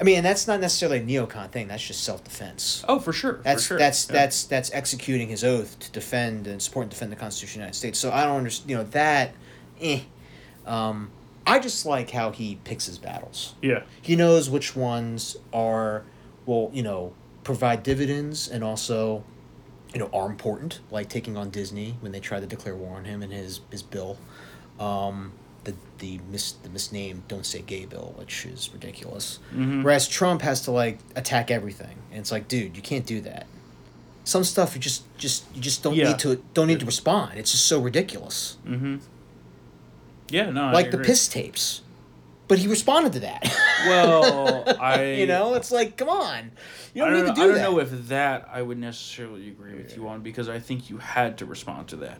[0.00, 1.68] I mean, and that's not necessarily a neocon thing.
[1.68, 2.84] That's just self defense.
[2.88, 3.38] Oh, for sure.
[3.44, 3.78] That's for sure.
[3.78, 4.12] that's Yeah.
[4.12, 7.66] that's that's executing his oath to defend and support and defend the Constitution of the
[7.66, 7.98] United States.
[8.00, 8.70] So I don't understand.
[8.70, 9.34] You know that.
[9.80, 10.00] Eh.
[10.66, 11.10] Um,
[11.46, 13.54] I just like how he picks his battles.
[13.62, 13.82] yeah.
[14.00, 16.04] He knows which ones are,
[16.46, 19.22] well, you know, provide dividends and also,
[19.92, 20.80] you know, are important.
[20.90, 23.82] Like taking on Disney when they tried to declare war on him and his his
[23.82, 24.16] bill.
[24.80, 25.32] Um,
[25.64, 29.38] the the mis the misnamed "Don't Say Gay" bill, which is ridiculous.
[29.54, 29.82] Mhm.
[29.84, 33.46] Whereas Trump has to like attack everything, and it's like, dude, you can't do that.
[34.24, 36.08] Some stuff you just just you just don't Yeah.
[36.08, 37.38] need to don't need to respond.
[37.38, 38.56] It's just so ridiculous.
[38.66, 38.96] Mm-hmm.
[40.30, 40.50] Yeah.
[40.50, 40.64] No.
[40.64, 41.82] I like the piss tapes,
[42.48, 43.42] but he responded to that.
[43.86, 45.12] Well, I.
[45.12, 46.52] you know, it's like, come on,
[46.94, 47.42] you don't, don't, need know, to do that.
[47.42, 47.90] I don't that.
[47.90, 51.38] know if that I would necessarily agree with you on because I think you had
[51.38, 52.18] to respond to that.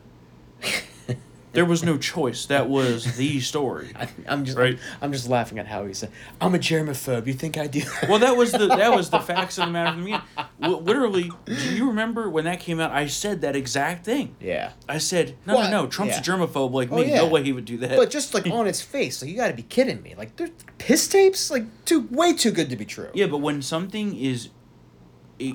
[1.55, 2.47] There was no choice.
[2.47, 3.93] That was the story.
[3.97, 4.79] I, I'm just Right.
[5.01, 7.83] I'm just laughing at how he said, "I'm a germaphobe." You think I do?
[8.09, 10.21] Well, that was the that was the facts of the matter from the
[10.61, 10.85] beginning.
[10.85, 12.91] Literally, do you remember when that came out?
[12.93, 14.37] I said that exact thing.
[14.41, 15.71] yeah, I said, no, What?
[15.71, 15.87] no, no.
[15.89, 16.21] Trump's Yeah.
[16.21, 17.11] a germaphobe like Oh, me.
[17.11, 17.17] yeah.
[17.19, 17.97] No way he would do that.
[17.97, 20.15] but just like on its face, like you got to be kidding me.
[20.17, 23.09] Like there's piss tapes, like too way too good to be true.
[23.15, 24.49] yeah, but when something is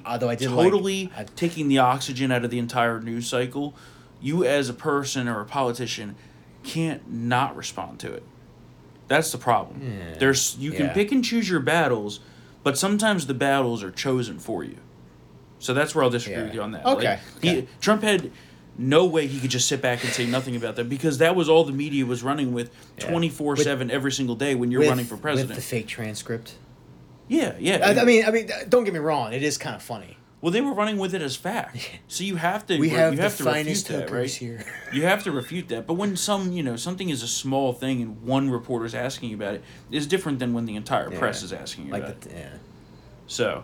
[0.05, 3.73] Although I did totally I- taking the oxygen out of the entire news cycle.
[4.21, 6.15] You as a person or a politician
[6.63, 8.23] can't not respond to it.
[9.07, 9.81] That's the problem.
[9.81, 10.15] Yeah.
[10.19, 10.93] There's you can Yeah.
[10.93, 12.19] pick and choose your battles,
[12.63, 14.77] but sometimes the battles are chosen for you.
[15.59, 16.43] So that's where I'll disagree Yeah.
[16.45, 16.85] with you on that.
[16.85, 17.67] Okay, Like, he, okay.
[17.81, 18.31] Trump had
[18.77, 21.49] no way he could just sit back and say nothing about that because that was
[21.49, 24.89] all the media was running with twenty four seven every single day when you're With-
[24.89, 25.49] running for president.
[25.49, 26.53] with the fake transcript.
[27.27, 27.77] yeah, yeah.
[27.83, 29.33] I, I mean, I mean, don't get me wrong.
[29.33, 30.17] It is kind of funny.
[30.41, 31.99] Well, they were running with it as fact.
[32.07, 34.29] So you have to We you have, have the to refute finest that, right?
[34.29, 34.63] here.
[34.93, 35.85] You have to refute that.
[35.85, 39.35] But when some, you know, something is a small thing and one reporter's asking you
[39.35, 42.29] about it, is different than when the entire press is asking you like about the,
[42.29, 42.35] it.
[42.37, 42.49] yeah.
[43.27, 43.63] So,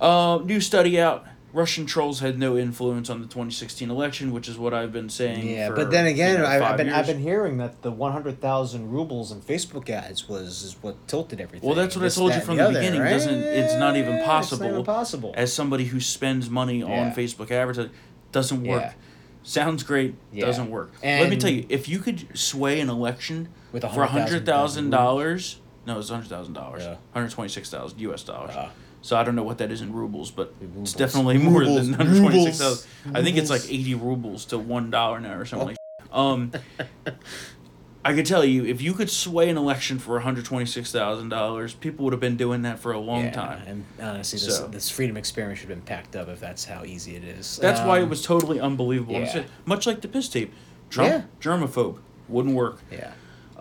[0.00, 1.26] uh, new study out.
[1.54, 5.48] Russian trolls had no influence on the 2016 election, which is what I've been saying.
[5.48, 7.92] Yeah, for, but then again, you know, I, I've been I've been hearing that the
[7.92, 11.66] one hundred thousand rubles in Facebook ads was is what tilted everything.
[11.66, 13.00] Well, that's what I This, told you from the other, beginning.
[13.00, 13.10] right?
[13.10, 14.66] Doesn't it's not even It's not possible.
[14.66, 15.32] even possible.
[15.36, 17.92] As somebody who spends money on Facebook advertising,
[18.32, 18.82] doesn't work.
[18.82, 18.92] Yeah.
[19.44, 20.46] Sounds great, Yeah.
[20.46, 20.90] doesn't work.
[21.04, 24.90] Let me tell you, if you could sway an election With a for hundred thousand
[24.90, 26.96] dollars, no, it's hundred thousand dollars, Yeah.
[27.12, 28.24] hundred twenty six thousand U.S.
[28.24, 28.54] dollars.
[28.56, 28.70] Ah.
[29.04, 30.88] So I don't know what that is in rubles, but Rubles.
[30.90, 31.84] it's definitely more Rubles.
[31.90, 32.88] than hundred twenty six thousand.
[33.04, 33.20] Rubles.
[33.20, 35.68] I think it's like eighty rubles to one dollar now or something.
[35.68, 35.76] like
[36.10, 36.52] Um,
[38.02, 40.90] I could tell you, if you could sway an election for one hundred twenty six
[40.90, 43.62] thousand dollars, people would have been doing that for a long yeah, time.
[43.66, 46.84] And honestly, this, So- this freedom experiment should have been packed up if that's how
[46.84, 47.58] easy it is.
[47.58, 49.14] That's why it Um, was totally unbelievable.
[49.20, 49.42] Yeah.
[49.66, 50.52] Much like the piss tape,
[50.88, 51.22] Trump, Yeah.
[51.42, 52.80] germaphobe, wouldn't work.
[52.90, 53.12] Yeah.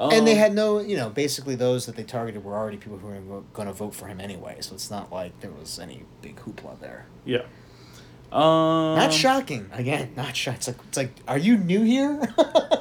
[0.03, 2.97] Um, and they had no, you know, basically those that they targeted were already people
[2.97, 4.57] who were going to vote for him anyway.
[4.61, 7.05] So it's not like there was any big hoopla there.
[7.25, 7.43] yeah.
[8.31, 9.69] Um, Not shocking.
[9.73, 10.57] Again, not shocked.
[10.57, 12.19] It's like, it's like, are you new here?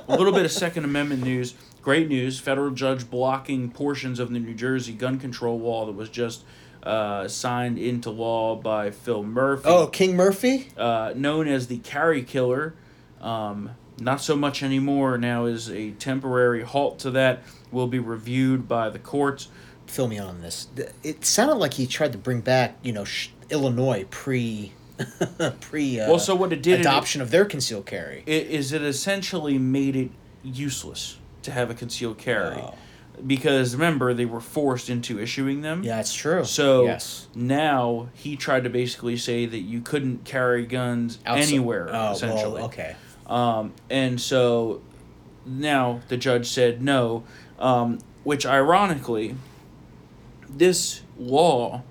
[0.09, 1.53] a little bit of Second Amendment news.
[1.83, 2.41] Great news.
[2.41, 6.45] Federal judge blocking portions of the New Jersey gun control wall that was just
[6.85, 9.65] uh, signed into law by Phil Murphy.
[9.67, 10.69] oh, King Murphy.
[10.79, 12.75] uh, known as the carry killer.
[13.21, 15.19] Um, not so much anymore.
[15.19, 17.43] Now is a temporary halt to that.
[17.71, 19.49] Will be reviewed by the courts.
[19.87, 20.69] Fill me on this.
[21.03, 24.73] It sounded like he tried to bring back, you know, sh- Illinois pre,
[25.61, 26.01] pre.
[26.01, 28.23] Uh, Well, so what it did- adoption of their concealed carry.
[28.27, 30.11] It is it essentially made it
[30.43, 32.75] useless to have a concealed carry, Oh.
[33.27, 35.83] because remember they were forced into issuing them.
[35.83, 36.45] Yeah, it's true.
[36.45, 37.27] So yes.
[37.35, 41.89] now he tried to basically say that you couldn't carry guns Outside- anywhere.
[41.93, 42.55] Oh, essentially.
[42.55, 42.97] well, okay.
[43.33, 44.83] Um, and so
[45.47, 47.25] now the judge said no,
[47.59, 49.37] um, which ironically,
[50.51, 51.83] this law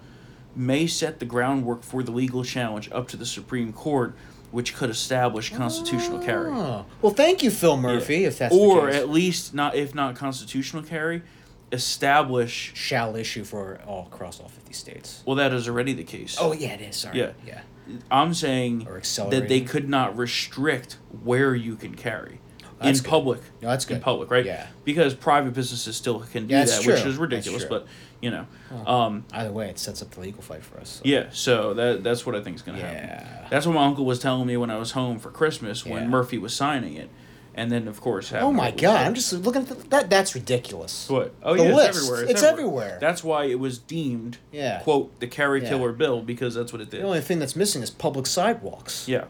[0.56, 4.15] may set the groundwork for the legal challenge up to the Supreme Court,
[4.51, 6.51] which could establish constitutional carry.
[6.51, 6.86] Oh.
[7.01, 8.19] Well, thank you, Phil Murphy.
[8.19, 8.27] Yeah.
[8.27, 9.01] If that's or the case.
[9.01, 11.23] at least not if not constitutional carry,
[11.71, 12.71] establish.
[12.75, 15.23] shall issue for all across all fifty states.
[15.25, 16.38] Well, that is already the case.
[16.39, 16.97] Oh yeah, it is.
[16.97, 17.17] Sorry.
[17.17, 17.32] Yeah.
[17.47, 17.62] Yeah.
[18.09, 18.87] I'm saying
[19.29, 22.39] that they could not restrict where you can carry
[22.81, 23.03] in good.
[23.05, 23.41] public.
[23.61, 23.97] No, that's good.
[23.97, 24.45] in public, right?
[24.45, 24.67] Yeah.
[24.83, 26.93] Because private businesses still can do Yeah, that, true.
[26.93, 27.63] which is ridiculous.
[27.65, 27.85] But
[28.21, 28.45] you know,
[28.85, 30.89] um, Either way, it sets up the legal fight for us.
[30.89, 31.01] so.
[31.05, 31.25] yeah.
[31.31, 33.07] So that that's what I think is going to happen.
[33.09, 33.47] Yeah.
[33.49, 36.09] That's what my uncle was telling me when I was home for Christmas when Yeah.
[36.09, 37.09] Murphy was signing it,
[37.55, 38.31] and then of course.
[38.33, 39.05] Oh my god!
[39.05, 40.09] I'm just looking at the, that.
[40.09, 41.09] That's ridiculous.
[41.09, 41.33] What?
[41.43, 41.89] Oh The yeah, list.
[41.89, 42.23] it's everywhere.
[42.31, 42.97] It's everywhere.
[43.01, 44.79] That's why it was deemed, Yeah.
[44.81, 45.69] quote, the carry Yeah.
[45.69, 47.01] killer bill because that's what it did.
[47.01, 49.07] The only thing that's missing is public sidewalks.
[49.07, 49.25] Yeah.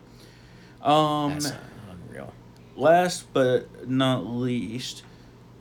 [0.81, 1.33] Um.
[1.39, 1.53] That's
[1.89, 2.33] unreal.
[2.75, 5.03] last but not least,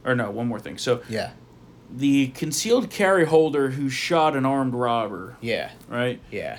[0.05, 0.79] or no, one more thing.
[0.79, 1.31] So Yeah.
[1.95, 5.71] the concealed carry holder who shot an armed robber, Yeah.
[5.89, 6.21] right?
[6.31, 6.59] Yeah.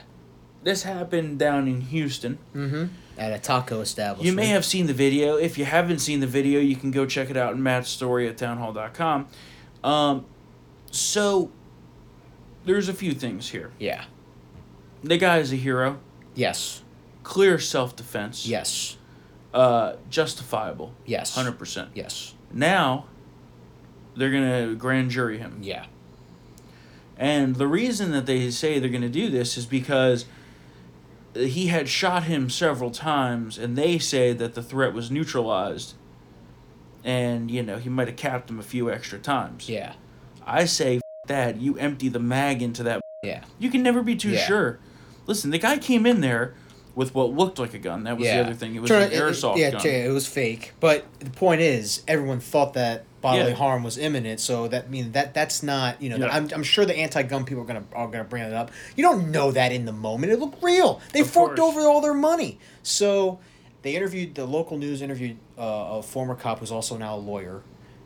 [0.63, 2.37] This happened down in Houston.
[2.55, 2.85] Mm-hmm.
[3.21, 4.25] At a taco establishment.
[4.25, 5.35] You may have seen the video.
[5.35, 8.27] If you haven't seen the video, you can go check it out in Matt's story
[8.27, 9.27] at townhall.com.
[9.83, 10.25] Um,
[10.89, 11.51] so
[12.65, 13.73] there's a few things here.
[13.77, 14.05] Yeah.
[15.03, 15.99] The guy is a hero,
[16.33, 16.81] Yes.
[17.21, 18.97] clear self defense, Yes.
[19.53, 21.35] uh, justifiable, Yes.
[21.37, 21.89] 100%.
[21.93, 22.33] Yes.
[22.51, 23.05] Now,
[24.15, 25.59] they're going to grand jury him.
[25.61, 25.85] Yeah.
[27.17, 30.25] And the reason that they say they're going to do this is because
[31.35, 35.93] he had shot him several times, and they say that the threat was neutralized.
[37.03, 39.67] And, you know, he might have capped him a few extra times.
[39.67, 39.93] Yeah.
[40.45, 41.59] I say, F- that.
[41.59, 43.01] You empty the mag into that.
[43.23, 43.43] Yeah.
[43.57, 44.45] You can never be too Yeah.
[44.45, 44.79] sure.
[45.25, 46.53] Listen, the guy came in there
[46.93, 48.03] with what looked like a gun.
[48.03, 48.37] That was yeah.
[48.43, 48.75] the other thing.
[48.75, 49.81] It was Turn- an airsoft yeah, gun.
[49.83, 50.73] yeah, it was fake.
[50.79, 53.55] But the point is, everyone thought that bodily Yeah.
[53.57, 54.39] harm was imminent.
[54.39, 56.17] So that I mean that that's not you know.
[56.17, 56.27] Yeah.
[56.35, 58.71] I'm, I'm sure the anti-gun people are gonna are gonna bring it up.
[58.95, 60.31] You don't know that in the moment.
[60.33, 60.99] It looked real.
[61.13, 61.75] They Of forked course.
[61.77, 62.59] over all their money.
[62.83, 63.39] So
[63.83, 65.61] they interviewed the local news interviewed uh,
[65.99, 67.61] a former cop who's also now a lawyer.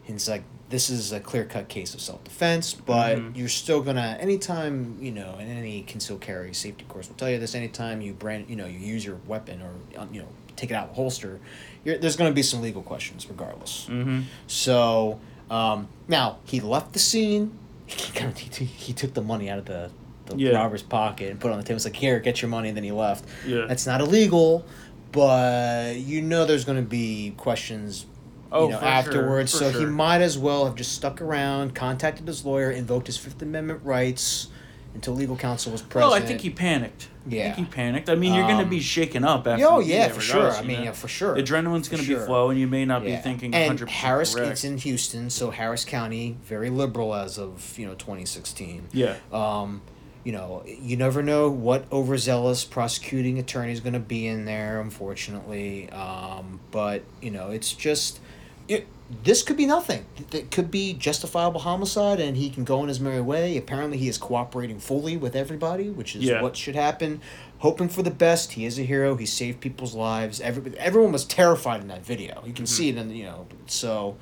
[0.07, 3.37] And it's like this is a clear cut case of self defense, but Mhm.
[3.37, 7.39] you're still gonna anytime you know in any concealed carry safety course will tell you
[7.39, 7.55] this.
[7.55, 10.85] Anytime you brand you know you use your weapon or you know take it out
[10.85, 11.39] of the holster,
[11.85, 13.87] there's gonna be some legal questions regardless.
[13.89, 14.21] Mm-hmm.
[14.47, 15.19] So
[15.49, 17.57] um, now he left the scene.
[17.85, 19.91] He, kind of, he, he took the money out of the,
[20.25, 20.51] the Yeah.
[20.57, 21.75] robber's pocket and put it on the table.
[21.75, 22.69] It's like, here, get your money.
[22.69, 23.25] And then he left.
[23.45, 23.65] Yeah.
[23.67, 24.65] That's not illegal,
[25.11, 28.05] but you know there's going to be questions
[28.51, 29.51] Oh, you know, sure, afterwards.
[29.51, 33.17] for so he might as well have just stuck around, contacted his lawyer, invoked his
[33.17, 34.47] Fifth Amendment rights
[34.95, 36.09] until legal counsel was present.
[36.11, 37.09] Well, I think he panicked.
[37.27, 37.43] I Yeah.
[37.55, 38.09] think he panicked.
[38.09, 39.65] I mean, you're going to Um, be shaken up after.
[39.67, 40.51] Oh yeah, for sure.
[40.51, 40.83] I mean, know?
[40.85, 41.35] yeah, for sure.
[41.35, 42.57] Adrenaline's going to be flowing.
[42.57, 43.17] You may not Yeah.
[43.17, 44.51] be thinking and 100 Harris, correct.
[44.53, 48.83] it's in Houston, so Harris County, very liberal as of you know 2016.
[48.93, 49.15] yeah.
[49.31, 49.81] Um,
[50.23, 54.81] you know, you never know what overzealous prosecuting attorney is going to be in there,
[54.81, 55.87] unfortunately.
[55.91, 58.19] Um, but you know, it's just
[58.67, 58.87] it,
[59.23, 60.05] this could be nothing.
[60.31, 63.55] It could be justifiable homicide, and he can go on his merry way.
[63.57, 66.41] Apparently, he is cooperating fully with everybody, which is Yeah.
[66.41, 67.21] what should happen.
[67.59, 68.53] Hoping for the best.
[68.53, 69.15] He is a hero.
[69.15, 70.41] He saved people's lives.
[70.41, 72.41] Every, everyone was terrified in that video.
[72.45, 72.75] You can Mm-hmm.
[72.75, 73.47] see it in the, you know.
[73.67, 74.17] So,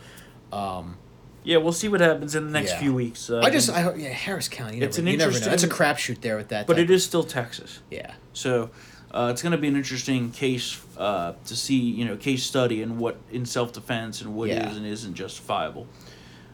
[0.52, 0.98] um,
[1.46, 2.80] Yeah, we'll see what happens in the next Yeah.
[2.80, 3.30] few weeks.
[3.30, 4.80] Uh, I just I hope- yeah Harris County.
[4.80, 5.32] It's never, an never.
[5.32, 5.70] It's a interesting-
[6.16, 6.68] crapshoot there with that.
[6.68, 7.80] but it is still Texas.
[7.92, 8.12] Yeah.
[8.32, 8.70] So
[9.12, 12.82] uh, it's going to be an interesting case uh, to see, you know, case study
[12.82, 14.70] and what in self defense and what Yeah.
[14.70, 15.88] is and isn't justifiable.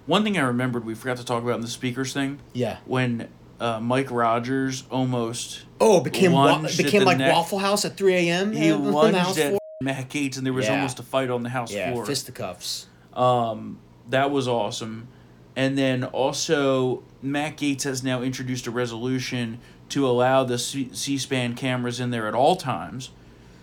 [0.05, 2.77] One thing I remembered we forgot to talk about in the speakers thing Yeah.
[2.85, 3.27] when
[3.59, 7.33] uh, Mike Rogers almost Oh, became wa- became like neck.
[7.33, 8.53] Waffle House at three a.m.
[8.53, 9.59] he on the house at floor.
[9.81, 10.75] Matt Gaetz and there was Yeah.
[10.75, 12.05] almost a fight on the house Yeah, floor.
[12.05, 12.87] fisticuffs.
[13.13, 13.77] Um,
[14.09, 15.07] that was awesome.
[15.55, 21.55] And then also, Matt Gaetz has now introduced a resolution to allow the C- C-SPAN
[21.55, 23.09] cameras in there at all times,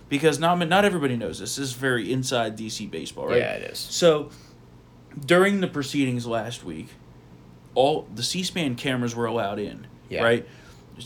[0.09, 1.57] because not not everybody knows this.
[1.57, 3.39] This is very inside DC baseball, right?
[3.39, 3.79] Yeah, it is.
[3.79, 4.31] So,
[5.25, 6.89] during the proceedings last week,
[7.75, 10.23] all the C-SPAN cameras were allowed in, Yeah.
[10.23, 10.49] right?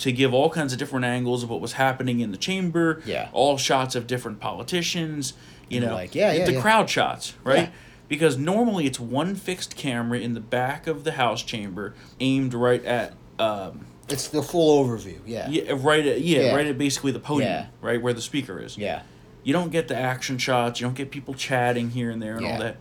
[0.00, 3.28] To give all kinds of different angles of what was happening in the chamber, Yeah.
[3.32, 5.32] all shots of different politicians,
[5.68, 6.60] you know, like, yeah, yeah, the yeah.
[6.60, 7.70] crowd shots, right?
[8.08, 12.84] Because normally it's one fixed camera in the back of the House chamber, aimed right
[12.84, 15.18] at, um, It's the full overview.
[15.26, 15.48] Yeah.
[15.48, 16.54] yeah, right at yeah, Yeah.
[16.56, 17.66] right at basically the podium, Yeah.
[17.80, 18.76] right where the speaker is.
[18.78, 19.02] Yeah.
[19.42, 20.80] You don't get the action shots.
[20.80, 22.52] You don't get people chatting here and there and Yeah.
[22.52, 22.76] all that.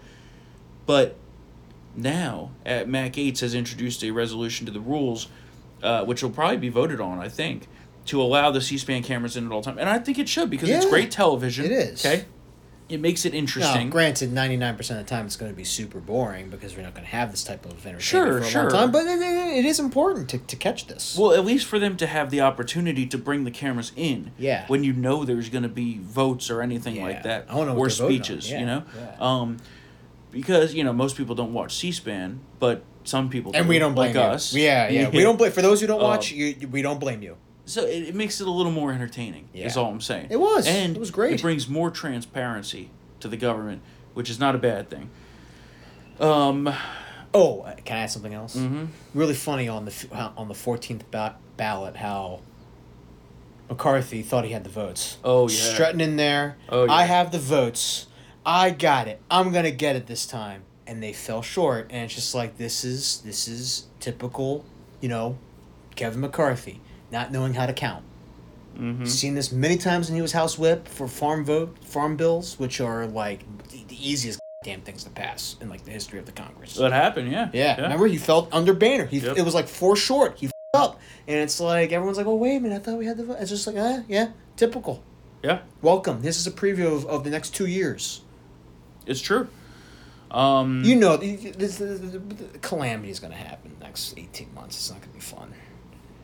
[0.85, 1.15] But
[1.95, 5.27] now, at Matt Gaetz has introduced a resolution to the rules,
[5.83, 7.67] uh, which will probably be voted on, I think,
[8.05, 9.77] to allow the C-SPAN cameras in at all time.
[9.77, 11.65] And I think it should because it's great television.
[11.65, 12.05] it is.
[12.05, 12.25] Okay,
[12.89, 13.89] it makes it Now, interesting.
[13.89, 16.81] granted, ninety nine percent of the time it's going to be super boring because we're
[16.83, 18.61] not going to have this type of entertainment Sure, for a sure.
[18.63, 18.91] long time.
[18.91, 21.15] But it, it is important to, to catch this.
[21.17, 24.31] Well, at least for them to have the opportunity to bring the cameras in.
[24.37, 24.65] Yeah.
[24.67, 27.03] When you know there's going to be votes or anything Yeah.
[27.03, 28.25] like that, I wanna know or what they're voting on.
[28.25, 29.15] speeches, Yeah, you know, yeah.
[29.19, 29.57] um,
[30.31, 33.95] because you know most people don't watch C-SPAN, but some people and do, we don't
[33.95, 34.31] blame like you.
[34.31, 34.53] us.
[34.53, 35.09] Yeah, yeah.
[35.13, 36.31] We don't blame for those who don't Um, watch.
[36.31, 37.37] You, you- we don't blame you.
[37.69, 39.49] So it, it makes it a little more entertaining.
[39.53, 39.81] Is Yeah.
[39.81, 40.27] all I'm saying.
[40.29, 40.67] It was.
[40.67, 41.33] and It was great.
[41.35, 43.81] It brings more transparency to the government,
[44.13, 45.09] which is not a bad thing.
[46.19, 46.73] Um.
[47.33, 48.55] Oh, uh, can I add something else?
[48.55, 48.85] Mm-hmm.
[49.13, 52.41] Really funny on the on the fourteenth ba- ballot how
[53.69, 55.17] McCarthy thought he had the votes.
[55.23, 55.55] Oh, yeah.
[55.55, 56.57] strutting in there.
[56.69, 56.91] Oh, yeah.
[56.91, 58.07] I have the votes.
[58.45, 59.21] I got it.
[59.29, 60.63] I'm gonna get it this time.
[60.87, 61.87] And they fell short.
[61.91, 64.65] And it's just like this is this is typical,
[65.01, 65.37] you know,
[65.95, 68.03] Kevin McCarthy not knowing how to count.
[68.77, 69.07] Mhm.
[69.07, 72.79] Seen this many times when he was House Whip for farm vote farm bills, which
[72.79, 76.31] are like the, the easiest damn things to pass in like the history of the
[76.31, 76.77] Congress.
[76.77, 77.31] It happened.
[77.31, 77.49] Yeah.
[77.53, 79.05] Yeah, remember he felt under Boehner.
[79.05, 79.37] He Yep.
[79.37, 80.37] it was like four short.
[80.39, 83.05] He f***ed up, and it's like everyone's like, "Oh wait a minute, I thought we
[83.05, 85.03] had the." vote." It's just like, ah, yeah, typical.
[85.43, 85.59] Yeah.
[85.81, 86.21] Welcome.
[86.21, 88.21] This is a preview of, of the next two years.
[89.05, 89.47] It's true.
[90.31, 90.83] Um.
[90.85, 94.77] You know, this, the, the, the calamity is going to happen next eighteen months.
[94.77, 95.53] It's not going to be fun.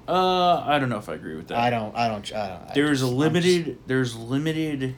[0.07, 1.57] Uh, I don't know if I agree with that.
[1.57, 1.95] I don't.
[1.95, 2.31] I don't.
[2.33, 3.77] I don't I There's a just- I'm limited.
[3.87, 4.95] There's limited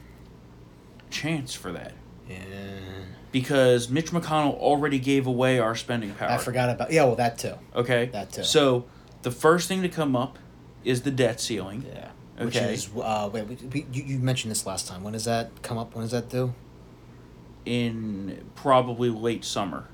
[1.09, 1.93] chance for that
[2.29, 2.35] yeah.
[3.31, 6.31] because Mitch McConnell already gave away our spending power.
[6.31, 6.91] I forgot about.
[6.91, 7.53] Yeah, well, that too.
[7.75, 8.07] Okay.
[8.07, 8.43] That too.
[8.43, 8.85] So,
[9.21, 10.37] the first thing to come up
[10.83, 11.85] is the debt ceiling.
[11.87, 12.09] Yeah.
[12.43, 12.73] Which Okay.
[12.73, 15.03] is uh wait we, we, you, you mentioned this last time.
[15.03, 15.95] When does that come up?
[15.95, 16.53] When does that do?
[17.67, 19.87] in probably late summer.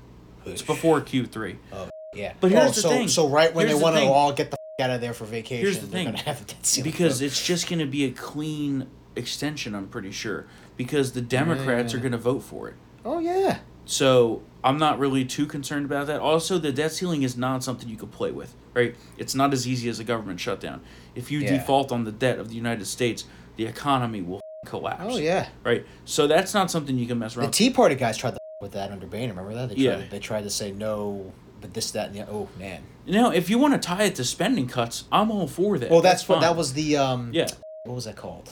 [0.46, 1.58] It's before Q three.
[1.72, 2.34] Oh yeah.
[2.40, 3.08] But here's oh, the so, thing.
[3.08, 5.24] So right when Here's they the want to all get the out of there for
[5.24, 6.06] vacation, Here's the thing.
[6.06, 9.74] gonna have a Because it's just going to be a clean extension.
[9.74, 10.46] I'm pretty sure
[10.76, 11.98] because the Democrats Yeah.
[11.98, 12.74] are going to vote for it.
[13.04, 13.58] oh yeah.
[13.86, 16.18] So I'm not really too concerned about that.
[16.20, 18.96] Also, the debt ceiling is not something you could play with, right?
[19.18, 20.80] It's not as easy as a government shutdown.
[21.14, 21.58] If you Yeah.
[21.58, 23.24] default on the debt of the United States,
[23.56, 25.02] the economy will collapse.
[25.06, 25.48] Oh yeah.
[25.62, 25.84] Right.
[26.06, 27.46] So that's not something you can mess around.
[27.48, 27.52] With.
[27.56, 27.64] The.
[27.64, 29.28] Tea Party guys tried to with that under Boehner.
[29.34, 29.68] Remember that?
[29.68, 30.00] They Yeah.
[30.10, 31.32] They tried to say no,
[31.64, 32.82] but this, that, and the oh man.
[33.06, 35.90] Now, if you want to tie it to spending cuts, I'm all for that.
[35.90, 36.42] Well, that's, what fine.
[36.42, 37.30] that was the um.
[37.32, 37.46] Yeah.
[37.84, 38.50] What was that called?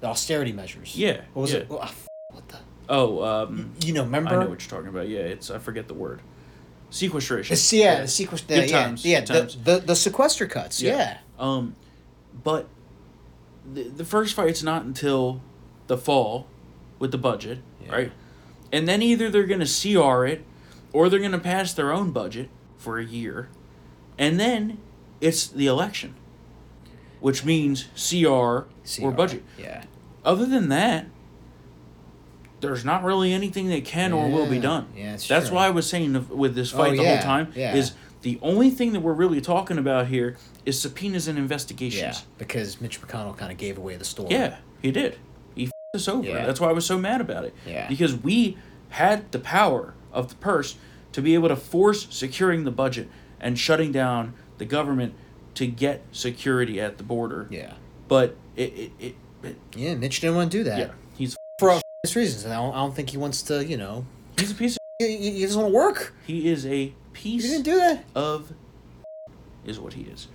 [0.00, 0.94] The austerity measures.
[0.94, 1.60] Yeah, What was yeah.
[1.60, 1.68] it?
[1.70, 2.58] Oh, f- what the?
[2.90, 4.28] Oh, um, You know, remember?
[4.28, 5.08] I know what you're talking about.
[5.08, 6.20] Yeah, it's I forget the word.
[6.90, 7.54] Sequestration.
[7.54, 8.46] It's, yeah, the sequester.
[8.46, 9.56] Good yeah, times, yeah, good the, times.
[9.64, 10.82] the the sequester cuts.
[10.82, 11.16] Yeah.
[11.38, 11.76] Um,
[12.44, 12.68] but
[13.72, 15.40] the, the first fight's not until
[15.86, 16.46] the fall
[16.98, 17.90] with the budget, Yeah.
[17.92, 18.12] right?
[18.70, 20.44] And then either they're to CR it
[20.92, 23.48] or they're going to pass their own budget for a year.
[24.18, 24.78] And then
[25.20, 26.14] it's the election,
[27.20, 28.26] which means CR,
[29.02, 29.42] or budget.
[29.58, 29.84] Yeah.
[30.24, 31.06] Other than that,
[32.60, 34.88] there's not really anything that can or will be done.
[34.94, 35.56] Yeah, That's true.
[35.56, 37.74] why I was saying with this oh, fight Oh, the yeah, whole time yeah.
[37.74, 40.36] is the only thing that we're really talking about here
[40.66, 42.02] is subpoenas and investigations.
[42.02, 42.24] Yeah.
[42.36, 44.32] Because Mitch McConnell kind of gave away the story.
[44.32, 45.18] Yeah, he did.
[45.54, 46.28] He f- us over.
[46.28, 46.44] Yeah.
[46.44, 47.54] That's why I was so mad about it.
[47.66, 47.88] Yeah.
[47.88, 48.58] Because we
[48.90, 50.76] had the power of the purse
[51.12, 53.08] to be able to force securing the budget
[53.40, 55.14] and shutting down the government
[55.54, 57.48] to get security at the border.
[57.50, 57.74] Yeah.
[58.08, 59.94] But it, it, it, it Yeah.
[59.94, 61.80] Mitch didn't want to do that yeah, he's for all
[62.14, 62.44] reasons.
[62.44, 63.64] And I don't, I don't think he wants to.
[63.64, 64.06] You know,
[64.38, 66.14] he's a piece of he, he doesn't want to work.
[66.26, 67.44] he is a piece.
[67.44, 68.04] He didn't do that.
[68.14, 68.52] of
[69.64, 70.28] is what he is.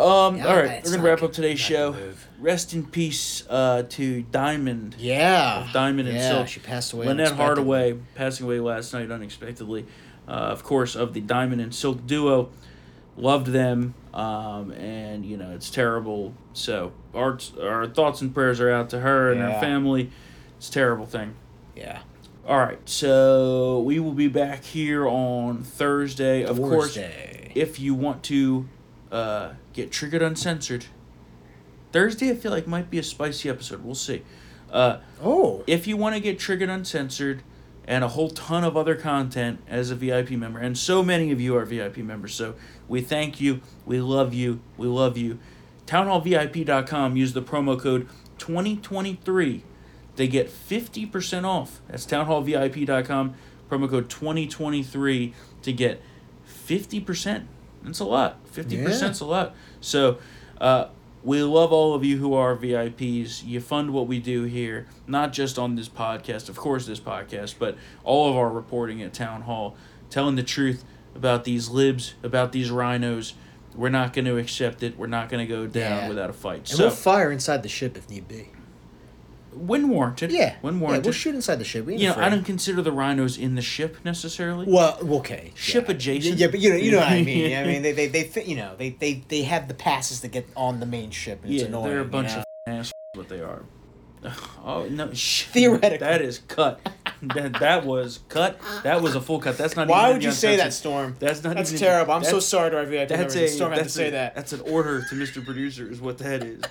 [0.00, 1.94] Um, Yeah, all right, we're gonna wrap up today's show.
[2.38, 4.96] Rest in peace uh, to Diamond.
[4.98, 5.64] Yeah.
[5.66, 6.48] Of Diamond and yeah, Silk.
[6.48, 7.06] She passed away.
[7.06, 7.32] Lynette.
[7.32, 9.86] Hardaway passing away last night unexpectedly.
[10.26, 12.50] Uh, of course, of the Diamond and Silk duo.
[13.16, 16.32] Loved them, um, and you know it's terrible.
[16.54, 20.10] So our our thoughts and prayers are out to her and her family.
[20.56, 21.34] It's a terrible thing.
[21.76, 21.98] Yeah.
[22.46, 26.42] All right, so we will be back here on Thursday.
[26.42, 26.96] Of course,
[27.54, 28.66] if you want to
[29.12, 30.86] uh, get triggered uncensored,
[31.92, 33.82] Thursday I feel like might be a spicy episode.
[33.84, 34.22] We'll see.
[34.70, 35.64] Uh, Oh.
[35.66, 37.42] if you want to get triggered uncensored
[37.86, 41.40] and a whole ton of other content as a VIP member, and so many of
[41.40, 42.54] you are VIP members, so
[42.88, 45.38] we thank you, we love you, we love you.
[45.86, 48.08] Townhallvip.com, use the promo code
[48.38, 49.64] 2023
[50.16, 51.80] they get 50% off.
[51.88, 53.34] That's townhallvip.com,
[53.70, 56.02] promo code 2023 to get
[56.46, 57.46] 50%.
[57.82, 58.44] That's a lot.
[58.52, 59.54] 50% is a lot.
[59.80, 60.18] So,
[60.60, 60.86] uh,
[61.22, 63.44] we love all of you who are VIPs.
[63.44, 67.56] You fund what we do here, not just on this podcast, of course, this podcast,
[67.58, 69.76] but all of our reporting at Town Hall,
[70.08, 70.82] telling the truth
[71.14, 73.34] about these libs, about these RINOs.
[73.74, 74.96] We're not going to accept it.
[74.98, 76.08] We're not going to go down Yeah.
[76.08, 76.58] without a fight.
[76.60, 78.48] And so, we'll fire inside the ship if need be.
[79.52, 80.30] When warranted.
[80.30, 80.56] Yeah.
[80.60, 81.04] When Yeah, warranted.
[81.06, 81.86] we'll shoot inside the ship.
[81.86, 84.66] We ain't you know, I don't consider the RINOs in the ship necessarily.
[84.68, 85.52] Well, okay.
[85.54, 85.94] Ship yeah.
[85.94, 86.38] adjacent.
[86.38, 87.56] Yeah, but you know, you know what I mean.
[87.56, 90.28] I mean, they, they, they, fit- you know, they, they, they have the passes to
[90.28, 91.84] get on the main ship, and it's yeah, annoying.
[91.90, 92.38] they're a you bunch know?
[92.38, 92.92] of assholes.
[93.14, 93.64] What they are.
[94.64, 95.12] Oh no!
[95.14, 95.98] Sh- Theoretically.
[95.98, 96.78] that is cut.
[97.22, 98.60] that that was cut.
[98.82, 99.56] That was a full cut.
[99.56, 99.88] That's not.
[99.88, 101.16] Why would you say that, Storm?
[101.18, 101.56] That's not.
[101.56, 102.12] That's even, terrible.
[102.12, 103.36] I'm so sorry to our VIP That's members.
[103.36, 103.48] a.
[103.48, 104.34] Storm had to that's say a- that.
[104.34, 105.42] That's an order to Mr.
[105.44, 105.90] Producer.
[105.90, 106.62] Is what that is.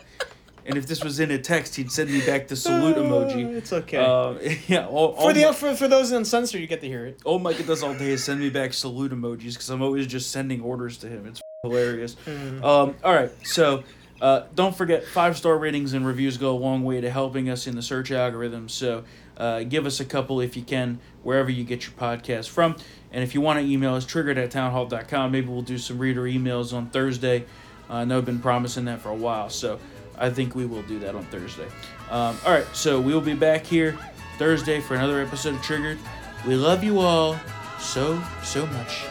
[0.70, 3.56] And if this was in a text, he'd send me back the salute Uh, emoji.
[3.56, 3.98] It's okay.
[3.98, 4.36] Uh,
[4.68, 4.88] yeah.
[4.88, 7.20] All, all for the my- for, for those uncensored, you get to hear it.
[7.26, 10.32] all Micah does all day is send me back salute emojis because I'm always just
[10.32, 11.26] sending orders to him.
[11.28, 12.16] It's hilarious.
[12.26, 12.64] Mm.
[12.64, 13.84] Um, all right, so
[14.22, 17.68] uh, don't forget five star ratings and reviews go a long way to helping us
[17.68, 18.70] in the search algorithm.
[18.70, 19.04] So
[19.38, 22.76] uh, give us a couple if you can wherever you get your podcast from.
[23.12, 25.32] And if you want to email us, triggered at townhall.com.
[25.32, 27.46] Maybe we'll do some reader emails on Thursday.
[27.90, 29.80] Uh, I know I've been promising that for a while, so
[30.20, 31.68] I think we will do that on Thursday.
[32.10, 33.98] Um, all right, so we'll be back here
[34.38, 35.98] Thursday for another episode of Triggered.
[36.46, 37.40] We love you all
[37.80, 39.06] so, so much.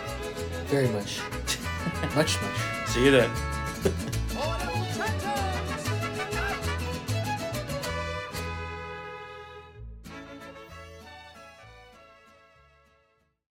[0.66, 1.20] Very much.
[2.14, 2.88] much, much.
[2.88, 3.30] See you then.